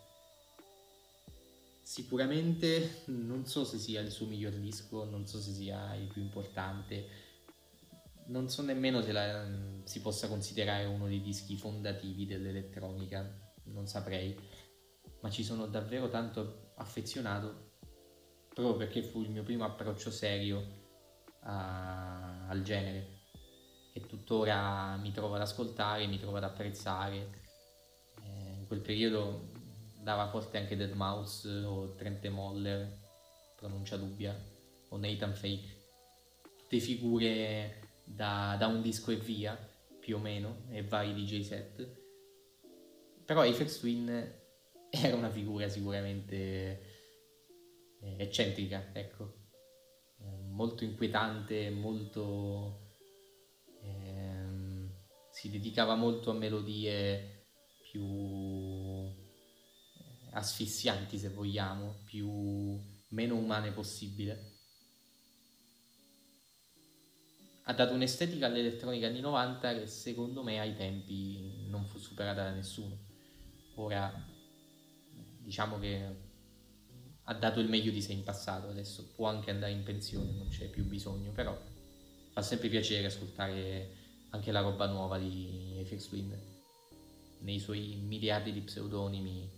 Sicuramente 1.83 3.03
non 3.07 3.47
so 3.47 3.65
se 3.65 3.79
sia 3.79 4.01
il 4.01 4.11
suo 4.11 4.27
miglior 4.27 4.55
disco, 4.55 5.05
non 5.05 5.27
so 5.27 5.41
se 5.41 5.53
sia 5.53 5.95
il 5.95 6.09
più 6.09 6.23
importante, 6.23 7.09
non 8.27 8.49
so 8.49 8.63
nemmeno 8.63 9.03
se 9.03 9.13
la, 9.13 9.49
si 9.85 10.01
possa 10.01 10.27
considerare 10.27 10.85
uno 10.85 11.07
dei 11.07 11.23
dischi 11.23 11.57
fondativi 11.57 12.27
dell'elettronica, 12.27 13.53
non 13.65 13.87
saprei, 13.87 14.37
ma 15.21 15.31
ci 15.31 15.45
sono 15.45 15.67
davvero 15.67 16.09
tanto 16.09 16.73
affezionato 16.77 17.75
proprio 18.53 18.77
perché 18.77 19.03
fu 19.03 19.23
il 19.23 19.31
mio 19.31 19.43
primo 19.43 19.65
approccio 19.65 20.11
serio 20.11 20.76
a, 21.47 22.47
al 22.49 22.63
genere. 22.63 23.15
Che 23.93 24.07
tuttora 24.07 24.97
mi 24.97 25.11
trovo 25.13 25.35
ad 25.37 25.41
ascoltare, 25.41 26.07
mi 26.07 26.19
trovo 26.19 26.37
ad 26.37 26.45
apprezzare. 26.45 27.45
Eh, 28.23 28.59
in 28.59 28.67
quel 28.67 28.81
periodo 28.81 29.53
dava 30.03 30.29
forte 30.29 30.59
anche 30.59 30.77
Dead 30.77 30.93
Mouse 30.93 31.49
o 31.49 31.95
Trente 31.95 32.29
Moller, 32.29 33.01
pronuncia 33.57 33.97
dubbia, 33.97 34.39
o 34.91 34.99
Nathan 34.99 35.35
Fake, 35.35 35.85
tutte 36.59 36.79
figure 36.79 37.81
da, 38.05 38.57
da 38.59 38.67
un 38.67 38.83
disco 38.83 39.11
e 39.11 39.17
via, 39.17 39.57
più 39.99 40.17
o 40.17 40.19
meno, 40.21 40.65
e 40.69 40.83
vari 40.83 41.15
DJ 41.15 41.41
set. 41.41 42.05
Però 43.25 43.41
Aphex 43.41 43.81
Twin 43.81 44.09
era 44.91 45.17
una 45.17 45.31
figura 45.31 45.69
sicuramente 45.69 46.37
eh, 48.01 48.17
eccentrica, 48.19 48.91
ecco, 48.93 49.46
molto 50.57 50.85
inquietante, 50.85 51.71
molto... 51.71 52.81
Ehm, 53.83 54.91
si 55.31 55.51
dedicava 55.51 55.95
molto 55.95 56.31
a 56.31 56.35
melodie 56.35 57.49
più 57.91 58.03
eh, 58.03 59.15
asfissianti 60.33 61.19
se 61.19 61.29
vogliamo, 61.29 62.01
più 62.05 62.81
meno 63.09 63.37
umane 63.37 63.71
possibile. 63.73 64.55
Ha 67.69 67.75
dato 67.75 67.95
un'estetica 67.95 68.47
all'elettronica 68.47 69.09
anni 69.09 69.21
90 69.21 69.75
che 69.75 69.87
secondo 69.87 70.43
me 70.43 70.59
ai 70.59 70.75
tempi 70.75 71.67
non 71.69 71.87
fu 71.87 71.99
superata 71.99 72.45
da 72.45 72.53
nessuno. 72.53 72.97
Ora 73.75 74.11
diciamo 75.43 75.79
che 75.79 76.26
ha 77.29 77.35
dato 77.35 77.61
il 77.61 77.69
meglio 77.69 77.91
di 77.91 78.01
sé 78.01 78.13
in 78.13 78.23
passato, 78.23 78.69
adesso 78.69 79.13
può 79.15 79.29
anche 79.29 79.51
andare 79.51 79.73
in 79.73 79.83
pensione, 79.83 80.31
non 80.33 80.49
c'è 80.49 80.69
più 80.69 80.85
bisogno, 80.85 81.33
però 81.33 81.59
fa 82.31 82.43
sempre 82.43 82.69
piacere 82.69 83.07
ascoltare 83.07 83.91
anche 84.31 84.53
la 84.53 84.61
roba 84.61 84.87
nuova 84.87 85.19
di 85.19 85.83
FX 85.85 86.09
Twin 86.09 86.39
nei 87.41 87.59
suoi 87.59 87.97
miliardi 87.97 88.53
di 88.53 88.61
pseudonimi 88.61 89.51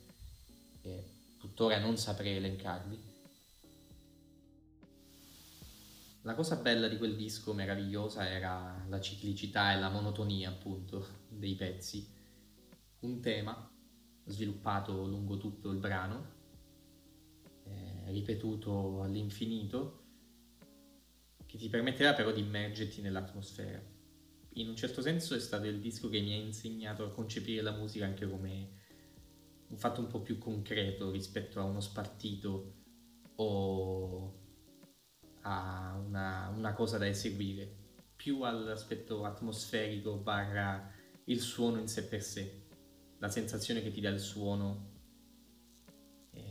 che 0.81 1.05
tuttora 1.39 1.79
non 1.79 1.97
saprei 1.99 2.37
elencarli. 2.37 3.17
La 6.23 6.35
cosa 6.35 6.57
bella 6.57 6.89
di 6.89 6.97
quel 6.97 7.17
disco 7.17 7.53
meravigliosa 7.53 8.29
era 8.29 8.85
la 8.89 9.01
ciclicità 9.01 9.73
e 9.73 9.79
la 9.79 9.89
monotonia 9.89 10.49
appunto 10.49 11.07
dei 11.29 11.55
pezzi. 11.55 12.07
Un 13.01 13.21
tema 13.21 13.71
sviluppato 14.25 15.07
lungo 15.07 15.37
tutto 15.37 15.71
il 15.71 15.79
brano, 15.79 16.37
ripetuto 18.11 19.03
all'infinito, 19.03 20.05
che 21.47 21.57
ti 21.57 21.69
permetterà 21.69 22.15
però 22.15 22.33
di 22.33 22.41
immergerti 22.41 23.01
nell'atmosfera. 23.01 23.83
In 24.55 24.69
un 24.69 24.77
certo 24.77 25.01
senso 25.01 25.35
è 25.35 25.41
stato 25.41 25.67
il 25.67 25.81
disco 25.81 26.09
che 26.09 26.21
mi 26.21 26.33
ha 26.33 26.37
insegnato 26.37 27.05
a 27.05 27.11
concepire 27.11 27.63
la 27.63 27.73
musica 27.73 28.05
anche 28.05 28.29
come 28.29 28.77
un 29.69 29.77
fatto 29.77 30.01
un 30.01 30.07
po' 30.07 30.21
più 30.21 30.39
concreto 30.39 31.11
rispetto 31.11 31.61
a 31.61 31.65
uno 31.65 31.81
spartito 31.81 32.75
o 33.37 34.35
a 35.43 36.03
una, 36.05 36.53
una 36.55 36.73
cosa 36.73 36.99
da 36.99 37.07
eseguire, 37.07 37.71
più 38.17 38.43
all'aspetto 38.43 39.25
atmosferico 39.25 40.17
barra 40.17 40.91
il 41.25 41.41
suono 41.41 41.79
in 41.79 41.89
sé 41.89 42.05
per 42.05 42.23
sé 42.23 42.67
la 43.19 43.29
sensazione 43.29 43.83
che 43.83 43.91
ti 43.91 44.01
dà 44.01 44.11
il 44.11 44.21
suono 44.21 44.88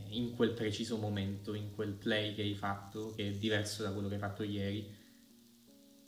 in 0.09 0.35
quel 0.35 0.53
preciso 0.53 0.97
momento, 0.97 1.53
in 1.53 1.71
quel 1.73 1.93
play 1.93 2.33
che 2.33 2.41
hai 2.41 2.55
fatto, 2.55 3.11
che 3.11 3.29
è 3.29 3.31
diverso 3.31 3.83
da 3.83 3.91
quello 3.91 4.07
che 4.07 4.15
hai 4.15 4.19
fatto 4.19 4.43
ieri 4.43 4.95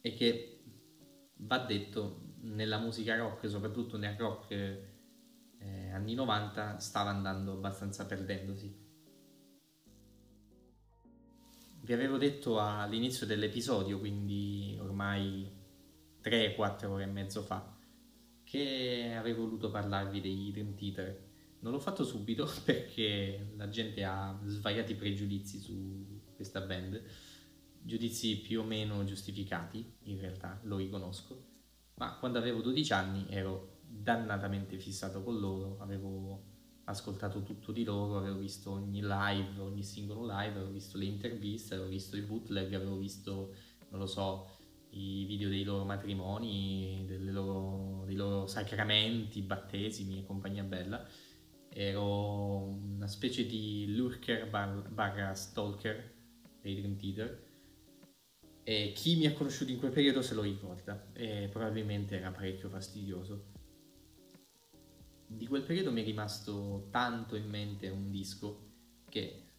e 0.01 0.13
che 0.13 0.63
va 1.37 1.59
detto 1.59 2.35
nella 2.41 2.79
musica 2.79 3.15
rock, 3.17 3.49
soprattutto 3.49 3.97
nel 3.97 4.15
rock 4.17 4.51
eh, 4.51 5.89
anni 5.91 6.13
90, 6.13 6.79
stava 6.79 7.09
andando 7.09 7.53
abbastanza 7.53 8.05
perdendosi. 8.05 8.87
Vi 11.81 11.93
avevo 11.93 12.17
detto 12.17 12.59
all'inizio 12.59 13.25
dell'episodio, 13.25 13.99
quindi 13.99 14.77
ormai 14.79 15.49
3-4 16.21 16.85
ore 16.85 17.03
e 17.03 17.07
mezzo 17.07 17.41
fa, 17.41 17.75
che 18.43 19.15
avevo 19.17 19.43
voluto 19.43 19.71
parlarvi 19.71 20.21
dei 20.21 20.51
Dream 20.51 20.75
Theater. 20.75 21.28
Non 21.61 21.73
l'ho 21.73 21.79
fatto 21.79 22.03
subito 22.03 22.49
perché 22.63 23.53
la 23.55 23.69
gente 23.69 24.03
ha 24.03 24.39
svariati 24.45 24.95
pregiudizi 24.95 25.59
su 25.59 26.21
questa 26.35 26.61
band, 26.61 27.01
giudizi 27.81 28.37
più 28.37 28.61
o 28.61 28.63
meno 28.63 29.03
giustificati, 29.03 29.97
in 30.03 30.19
realtà, 30.19 30.59
lo 30.63 30.77
riconosco, 30.77 31.47
ma 31.95 32.15
quando 32.17 32.37
avevo 32.37 32.61
12 32.61 32.93
anni 32.93 33.25
ero 33.29 33.79
dannatamente 33.81 34.77
fissato 34.77 35.21
con 35.21 35.37
loro, 35.39 35.77
avevo 35.79 36.43
ascoltato 36.85 37.43
tutto 37.43 37.71
di 37.71 37.83
loro, 37.83 38.17
avevo 38.17 38.39
visto 38.39 38.71
ogni 38.71 39.01
live, 39.01 39.59
ogni 39.59 39.83
singolo 39.83 40.21
live, 40.21 40.55
avevo 40.55 40.71
visto 40.71 40.97
le 40.97 41.05
interviste, 41.05 41.75
avevo 41.75 41.89
visto 41.89 42.15
i 42.15 42.21
bootleg, 42.21 42.73
avevo 42.73 42.97
visto, 42.97 43.53
non 43.89 43.99
lo 43.99 44.07
so, 44.07 44.49
i 44.91 45.25
video 45.25 45.49
dei 45.49 45.63
loro 45.63 45.85
matrimoni, 45.85 47.05
loro, 47.31 48.03
dei 48.05 48.15
loro 48.15 48.47
sacramenti, 48.47 49.41
battesimi 49.41 50.19
e 50.19 50.25
compagnia 50.25 50.63
bella. 50.63 51.05
Ero 51.71 52.63
una 52.63 53.07
specie 53.07 53.45
di 53.45 53.95
lurker 53.95 54.49
bar, 54.49 54.89
barra 54.89 55.33
stalker 55.33 56.13
dei 56.61 56.75
Dream 56.75 56.97
Theater 56.97 57.47
e 58.63 58.91
chi 58.93 59.15
mi 59.15 59.25
ha 59.25 59.33
conosciuto 59.33 59.71
in 59.71 59.79
quel 59.79 59.91
periodo 59.91 60.21
se 60.21 60.33
lo 60.33 60.41
ricorda 60.41 61.11
e 61.13 61.47
probabilmente 61.51 62.17
era 62.17 62.31
parecchio 62.31 62.69
fastidioso. 62.69 63.51
Di 65.25 65.47
quel 65.47 65.63
periodo 65.63 65.91
mi 65.91 66.01
è 66.01 66.05
rimasto 66.05 66.87
tanto 66.91 67.35
in 67.35 67.49
mente 67.49 67.89
un 67.89 68.11
disco 68.11 68.67
che 69.09 69.49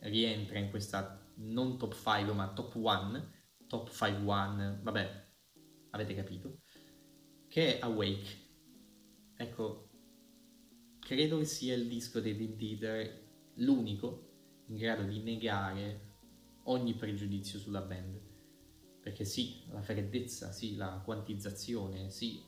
rientra 0.00 0.58
in 0.58 0.70
questa 0.70 1.26
non 1.36 1.78
top 1.78 1.94
5 1.94 2.32
ma 2.34 2.52
top 2.52 2.74
1, 2.74 3.30
top 3.66 3.90
5 3.90 4.22
1, 4.22 4.78
vabbè, 4.82 5.26
avete 5.90 6.14
capito, 6.14 6.60
che 7.46 7.78
è 7.78 7.82
Awake. 7.82 8.46
Ecco, 9.36 9.87
credo 11.08 11.38
che 11.38 11.46
sia 11.46 11.74
il 11.74 11.88
disco 11.88 12.20
dei 12.20 12.34
Dream 12.36 12.54
Theater 12.54 13.26
l'unico 13.54 14.64
in 14.66 14.76
grado 14.76 15.04
di 15.04 15.22
negare 15.22 16.16
ogni 16.64 16.92
pregiudizio 16.92 17.58
sulla 17.58 17.80
band. 17.80 18.20
Perché 19.00 19.24
sì, 19.24 19.62
la 19.70 19.80
freddezza, 19.80 20.52
sì, 20.52 20.76
la 20.76 21.00
quantizzazione, 21.02 22.10
sì, 22.10 22.44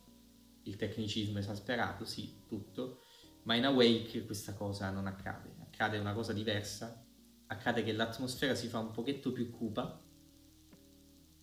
il 0.64 0.77
tecnicismo 0.77 1.38
esasperato, 1.38 2.05
sì, 2.05 2.42
tutto, 2.46 3.01
ma 3.44 3.55
in 3.55 3.64
Awake 3.64 4.27
questa 4.27 4.53
cosa 4.53 4.90
non 4.90 5.07
accade, 5.07 5.55
accade 5.62 5.96
una 5.96 6.12
cosa 6.12 6.35
diversa, 6.35 7.03
accade 7.46 7.83
che 7.83 7.92
l'atmosfera 7.92 8.55
si 8.55 8.68
fa 8.68 8.79
un 8.79 8.90
pochetto 8.90 9.33
più 9.33 9.49
cupa, 9.49 10.05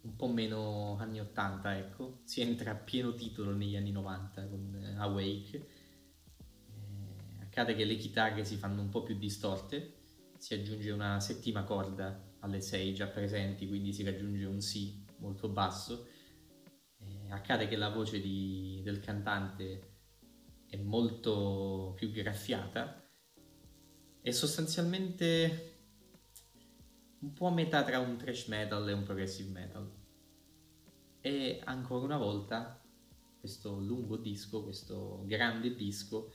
un 0.01 0.15
po' 0.15 0.27
meno 0.27 0.97
anni 0.99 1.19
80, 1.19 1.77
ecco, 1.79 2.19
si 2.25 2.41
entra 2.41 2.69
a 2.69 2.75
pieno 2.75 3.15
titolo 3.15 3.55
negli 3.55 3.75
anni 3.75 3.91
90 3.91 4.47
con 4.47 4.75
eh, 4.75 4.95
Awake, 4.97 5.76
accade 7.57 7.73
che 7.73 7.85
le 7.85 7.95
chitarre 7.95 8.45
si 8.45 8.55
fanno 8.55 8.81
un 8.81 8.89
po' 8.89 9.01
più 9.01 9.17
distorte, 9.17 9.95
si 10.37 10.53
aggiunge 10.53 10.91
una 10.91 11.19
settima 11.19 11.63
corda 11.63 12.35
alle 12.41 12.61
6 12.61 12.93
già 12.93 13.07
presenti, 13.07 13.67
quindi 13.67 13.91
si 13.93 14.03
raggiunge 14.03 14.45
un 14.45 14.61
Si 14.61 15.03
molto 15.17 15.49
basso. 15.49 16.07
Eh, 16.99 17.31
accade 17.31 17.67
che 17.67 17.75
la 17.75 17.89
voce 17.89 18.21
di, 18.21 18.81
del 18.83 18.99
cantante 18.99 19.95
è 20.67 20.77
molto 20.77 21.93
più 21.95 22.11
graffiata 22.11 23.03
e 24.21 24.31
sostanzialmente 24.31 25.77
un 27.21 27.33
po' 27.33 27.47
a 27.47 27.51
metà 27.51 27.83
tra 27.83 27.97
un 27.97 28.17
thrash 28.17 28.45
metal 28.45 28.87
e 28.87 28.93
un 28.93 29.01
progressive 29.01 29.49
metal. 29.49 29.91
E 31.21 31.59
ancora 31.63 32.05
una 32.05 32.17
volta 32.17 32.79
questo 33.39 33.79
lungo 33.79 34.17
disco, 34.17 34.63
questo 34.63 35.23
grande 35.25 35.73
disco, 35.73 36.31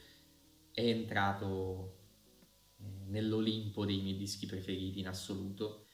è 0.72 0.80
entrato 0.80 1.98
eh, 2.78 2.84
nell'Olimpo 3.06 3.84
dei 3.84 4.00
miei 4.00 4.16
dischi 4.16 4.46
preferiti 4.46 5.00
in 5.00 5.08
assoluto 5.08 5.86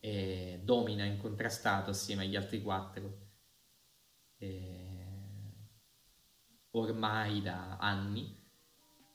e 0.00 0.60
domina 0.62 1.04
incontrastato 1.04 1.90
assieme 1.90 2.24
agli 2.24 2.36
altri 2.36 2.62
quattro 2.62 3.24
e 4.38 4.96
ormai 6.70 7.40
da 7.42 7.78
anni. 7.78 8.44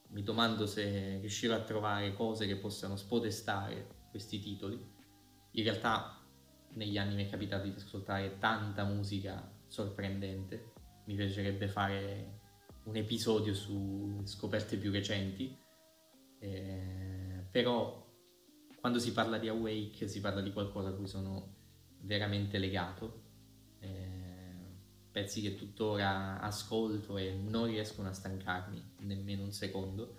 Mi 0.10 0.24
domando 0.24 0.66
se 0.66 1.20
riuscirò 1.20 1.56
a 1.56 1.64
trovare 1.64 2.14
cose 2.14 2.46
che 2.46 2.58
possano 2.58 2.98
spodestare 2.98 4.08
questi 4.10 4.40
titoli. 4.40 4.76
In 5.52 5.64
realtà 5.64 6.20
negli 6.74 6.98
anni 6.98 7.16
mi 7.16 7.26
è 7.26 7.30
capitato 7.30 7.68
di 7.68 7.74
ascoltare 7.76 8.38
tanta 8.38 8.84
musica 8.84 9.50
sorprendente. 9.68 10.74
Mi 11.06 11.16
piacerebbe 11.16 11.68
fare 11.68 12.41
un 12.84 12.96
episodio 12.96 13.54
su 13.54 14.22
scoperte 14.26 14.78
più 14.78 14.92
recenti. 14.92 15.56
Eh, 16.40 17.46
però 17.52 18.10
quando 18.80 18.98
si 18.98 19.12
parla 19.12 19.38
di 19.38 19.48
Awake 19.48 20.08
si 20.08 20.20
parla 20.20 20.42
di 20.42 20.52
qualcosa 20.52 20.90
a 20.90 20.94
cui 20.94 21.08
sono 21.08 21.56
veramente 22.00 22.58
legato, 22.58 23.22
eh, 23.80 24.20
pezzi 25.12 25.42
che 25.42 25.56
tuttora 25.56 26.40
ascolto 26.40 27.18
e 27.18 27.34
non 27.34 27.68
riescono 27.68 28.10
a 28.10 28.14
stancarmi 28.14 28.94
nemmeno 29.02 29.44
un 29.44 29.52
secondo, 29.52 30.18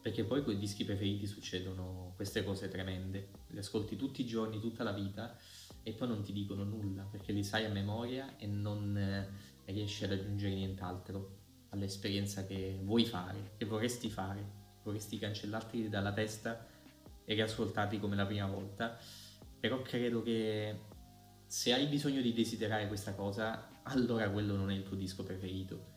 perché 0.00 0.24
poi 0.24 0.44
con 0.44 0.54
i 0.54 0.58
dischi 0.58 0.84
preferiti 0.84 1.26
succedono 1.26 2.12
queste 2.14 2.44
cose 2.44 2.68
tremende, 2.68 3.30
li 3.48 3.58
ascolti 3.58 3.96
tutti 3.96 4.20
i 4.20 4.26
giorni, 4.26 4.60
tutta 4.60 4.84
la 4.84 4.92
vita 4.92 5.36
e 5.82 5.92
poi 5.92 6.06
non 6.06 6.22
ti 6.22 6.32
dicono 6.32 6.62
nulla 6.62 7.02
perché 7.02 7.32
li 7.32 7.42
sai 7.42 7.64
a 7.64 7.68
memoria 7.68 8.36
e 8.36 8.46
non 8.46 8.96
eh, 8.96 9.28
riesci 9.64 10.04
ad 10.04 10.12
aggiungere 10.12 10.54
nient'altro 10.54 11.40
all'esperienza 11.72 12.44
che 12.46 12.78
vuoi 12.82 13.04
fare, 13.04 13.52
che 13.56 13.64
vorresti 13.64 14.08
fare, 14.08 14.44
vorresti 14.82 15.18
cancellarti 15.18 15.88
dalla 15.88 16.12
testa 16.12 16.66
e 17.24 17.34
riascoltarli 17.34 17.98
come 17.98 18.16
la 18.16 18.26
prima 18.26 18.46
volta, 18.46 18.98
però 19.58 19.80
credo 19.82 20.22
che 20.22 20.78
se 21.46 21.72
hai 21.72 21.86
bisogno 21.86 22.20
di 22.20 22.32
desiderare 22.32 22.88
questa 22.88 23.14
cosa, 23.14 23.80
allora 23.84 24.30
quello 24.30 24.56
non 24.56 24.70
è 24.70 24.74
il 24.74 24.82
tuo 24.82 24.96
disco 24.96 25.22
preferito. 25.22 25.90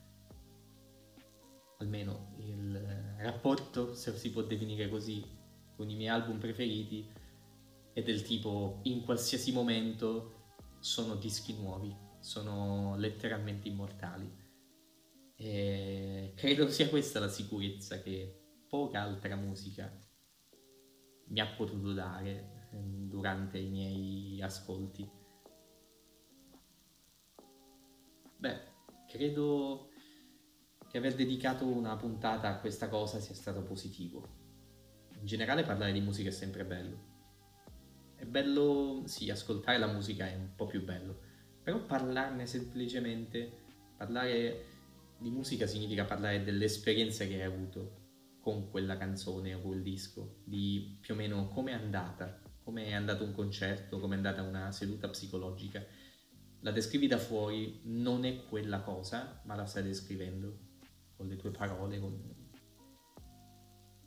Almeno 1.80 2.34
il 2.40 3.16
rapporto, 3.18 3.94
se 3.96 4.16
si 4.18 4.32
può 4.32 4.44
definire 4.44 4.90
così, 4.90 5.24
con 5.76 5.90
i 5.90 5.96
miei 5.96 6.10
album 6.10 6.38
preferiti 6.38 7.10
è 7.94 8.02
del 8.02 8.22
tipo 8.22 8.80
in 8.84 9.04
qualsiasi 9.04 9.52
momento 9.52 10.54
sono 10.80 11.16
dischi 11.16 11.54
nuovi, 11.54 11.93
sono 12.20 12.95
letteralmente 12.97 13.68
immortali. 13.68 14.45
E 15.38 16.34
credo 16.36 16.70
sia 16.70 16.88
questa 16.88 17.20
la 17.20 17.28
sicurezza 17.28 18.02
che 18.02 18.64
poca 18.70 19.02
altra 19.02 19.36
musica 19.36 19.92
mi 21.28 21.40
ha 21.40 21.48
potuto 21.56 21.94
dare 21.94 22.68
ehm, 22.72 23.10
durante 23.10 23.58
i 23.58 23.70
miei 23.70 24.42
ascolti. 24.42 25.10
Beh, 28.38 28.60
credo 29.08 29.90
che 30.90 30.98
aver 30.98 31.16
dedicato 31.16 31.66
una 31.66 31.96
puntata 31.98 32.48
a 32.48 32.60
questa 32.60 32.88
cosa 32.88 33.20
sia 33.20 33.34
stato 33.34 33.64
positivo. 33.64 34.44
In 35.20 35.26
generale 35.26 35.64
parlare 35.64 35.92
di 35.92 36.02
musica 36.02 36.30
è 36.30 36.32
sempre 36.32 36.64
bello. 36.64 37.14
È 38.16 38.26
bello, 38.26 39.04
sì, 39.06 39.30
ascoltare 39.30 39.78
la 39.78 39.92
musica 39.92 40.30
è 40.30 40.36
un 40.36 40.54
po' 40.56 40.68
più 40.68 40.84
bello, 40.84 41.20
però 41.62 41.84
parlarne 41.84 42.46
semplicemente, 42.46 43.64
parlare 43.98 44.74
di 45.26 45.32
musica 45.32 45.65
significa 45.65 46.05
parlare 46.05 46.43
delle 46.43 46.65
esperienze 46.65 47.28
che 47.28 47.34
hai 47.34 47.51
avuto, 47.51 48.03
con 48.39 48.69
quella 48.69 48.95
canzone 48.95 49.55
o 49.55 49.59
quel 49.59 49.82
disco, 49.82 50.41
di 50.43 50.99
più 51.01 51.15
o 51.15 51.17
meno 51.17 51.47
come 51.47 51.71
è 51.71 51.73
andata, 51.73 52.43
come 52.63 52.86
è 52.86 52.93
andato 52.93 53.23
un 53.23 53.34
concerto, 53.34 53.99
come 53.99 54.13
è 54.13 54.17
andata 54.17 54.43
una 54.43 54.71
seduta 54.71 55.09
psicologica. 55.09 55.84
La 56.59 56.69
descrivi 56.69 57.07
da 57.07 57.17
fuori, 57.17 57.82
non 57.86 58.23
è 58.23 58.43
quella 58.43 58.82
cosa, 58.82 59.41
ma 59.45 59.55
la 59.55 59.65
stai 59.65 59.82
descrivendo 59.82 60.59
con 61.15 61.28
le 61.28 61.38
tue 61.38 61.49
parole, 61.49 61.99
con 61.99 62.36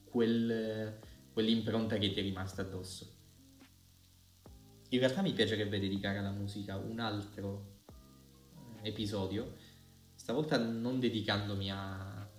quel, 0.05 1.01
quell'impronta 1.33 1.99
che 1.99 2.13
ti 2.13 2.21
è 2.21 2.23
rimasta 2.23 2.63
addosso. 2.63 3.17
In 4.91 5.01
realtà 5.01 5.23
mi 5.23 5.33
piacerebbe 5.33 5.81
dedicare 5.81 6.19
alla 6.19 6.31
musica 6.31 6.77
un 6.77 7.01
altro 7.01 7.81
eh, 8.83 8.91
episodio, 8.91 9.58
stavolta 10.29 10.59
non 10.59 11.01
dedicandomi 11.01 11.71
a 11.73 12.31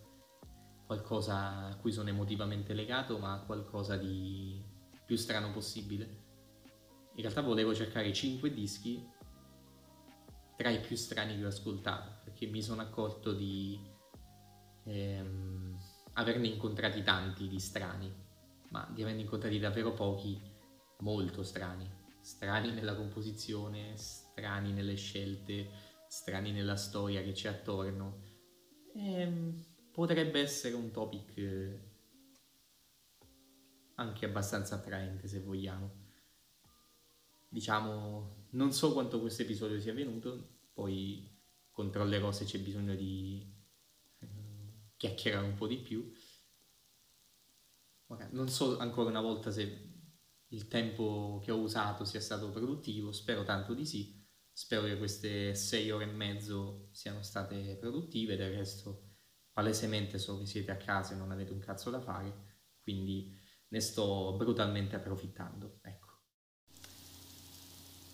qualcosa 0.86 1.70
a 1.70 1.76
cui 1.78 1.92
sono 1.92 2.10
emotivamente 2.10 2.76
legato, 2.76 3.18
ma 3.18 3.42
qualcosa 3.48 3.98
di 3.98 4.64
più 5.04 5.16
strano 5.16 5.52
possibile. 5.52 6.04
In 7.16 7.22
realtà 7.24 7.42
volevo 7.42 7.74
cercare 7.74 8.14
5 8.14 8.54
dischi 8.54 9.04
tra 10.56 10.70
i 10.70 10.82
più 10.82 10.96
strani 10.96 11.36
che 11.36 11.46
ho 11.46 11.48
ascoltato, 11.48 12.20
perché 12.26 12.46
mi 12.46 12.62
sono 12.62 12.84
accorto 12.84 13.34
di 13.34 13.82
ehm, 14.84 15.76
averne 16.14 16.48
incontrati 16.48 17.02
tanti 17.02 17.48
di 17.48 17.60
strani, 17.60 18.14
ma 18.70 18.88
di 18.94 19.02
averne 19.02 19.22
incontrati 19.22 19.58
davvero 19.58 19.94
pochi 19.94 20.40
molto 21.00 21.42
strani. 21.42 21.90
Strani 22.22 22.72
nella 22.72 22.94
composizione, 22.94 23.98
strani 23.98 24.74
nelle 24.74 24.96
scelte, 24.96 25.89
strani 26.10 26.51
nella 26.51 26.76
storia 26.76 27.22
che 27.22 27.32
c'è 27.32 27.49
attorno. 27.49 28.24
E, 28.95 29.22
ehm, 29.22 29.66
potrebbe 29.91 30.41
essere 30.41 30.74
un 30.74 30.91
topic 30.91 31.38
eh, 31.38 31.80
anche 33.95 34.26
abbastanza 34.26 34.76
attraente 34.76 35.28
se 35.28 35.39
vogliamo. 35.39 36.07
Diciamo, 37.47 38.47
non 38.51 38.74
so 38.74 38.91
quanto 38.91 39.20
questo 39.20 39.43
episodio 39.43 39.80
sia 39.80 39.93
venuto, 39.93 40.62
poi 40.74 41.30
controllerò 41.72 42.32
se 42.32 42.45
c'è 42.45 42.60
bisogno 42.60 42.95
di 42.95 43.45
eh, 44.20 44.28
chiacchierare 44.97 45.45
un 45.45 45.55
po' 45.55 45.68
di 45.68 45.78
più. 45.78 46.12
Non 48.32 48.49
so 48.49 48.80
ancora 48.80 49.10
una 49.10 49.22
volta 49.22 49.51
se 49.51 49.88
il 50.47 50.68
tempo 50.68 51.39
che 51.43 51.51
ho 51.51 51.60
usato 51.60 52.03
sia 52.05 52.20
stato 52.20 52.49
produttivo, 52.49 53.12
spero 53.12 53.43
tanto 53.43 53.76
di 53.76 53.86
sì. 53.86 54.18
Spero 54.60 54.84
che 54.84 54.97
queste 54.97 55.55
sei 55.55 55.89
ore 55.89 56.03
e 56.03 56.12
mezzo 56.12 56.89
siano 56.91 57.24
state 57.24 57.78
produttive, 57.80 58.36
del 58.36 58.57
resto 58.57 59.14
palesemente 59.53 60.20
so 60.20 60.38
che 60.38 60.45
siete 60.45 60.70
a 60.72 60.76
casa 60.76 61.14
e 61.14 61.16
non 61.16 61.32
avete 61.32 61.53
un 61.53 61.60
cazzo 61.60 61.89
da 61.89 62.01
fare, 62.01 62.57
quindi 62.82 63.34
ne 63.70 63.80
sto 63.80 64.34
brutalmente 64.36 64.97
approfittando. 64.97 65.80
Ecco. 65.82 66.07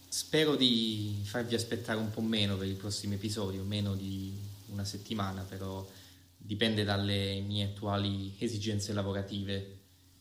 Spero 0.08 0.56
di 0.56 1.20
farvi 1.24 1.56
aspettare 1.56 1.98
un 1.98 2.12
po' 2.12 2.22
meno 2.22 2.56
per 2.58 2.68
i 2.68 2.76
prossimi 2.76 3.16
episodi, 3.16 3.58
o 3.58 3.64
meno 3.64 3.96
di 3.96 4.40
una 4.68 4.86
settimana, 4.86 5.42
però 5.42 5.84
dipende 6.38 6.84
dalle 6.84 7.40
mie 7.40 7.66
attuali 7.66 8.36
esigenze 8.38 8.94
lavorative 8.94 9.80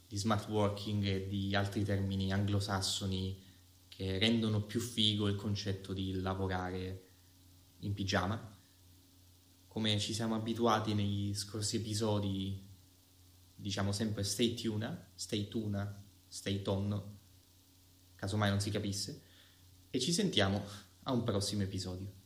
di 0.08 0.16
smart 0.16 0.48
working 0.48 1.04
e 1.04 1.28
di 1.28 1.54
altri 1.54 1.84
termini 1.84 2.32
anglosassoni 2.32 3.43
che 3.96 4.18
rendono 4.18 4.64
più 4.64 4.80
figo 4.80 5.28
il 5.28 5.36
concetto 5.36 5.92
di 5.92 6.14
lavorare 6.14 7.10
in 7.80 7.94
pigiama. 7.94 8.58
Come 9.68 10.00
ci 10.00 10.12
siamo 10.12 10.34
abituati 10.34 10.94
negli 10.94 11.32
scorsi 11.32 11.76
episodi, 11.76 12.60
diciamo 13.54 13.92
sempre 13.92 14.24
stay 14.24 14.54
tuna, 14.54 15.12
stay 15.14 15.46
tuna, 15.46 16.04
stay 16.26 16.60
tonno, 16.62 17.18
casomai 18.16 18.50
non 18.50 18.60
si 18.60 18.70
capisse, 18.70 19.22
e 19.90 20.00
ci 20.00 20.12
sentiamo 20.12 20.64
a 21.04 21.12
un 21.12 21.22
prossimo 21.22 21.62
episodio. 21.62 22.23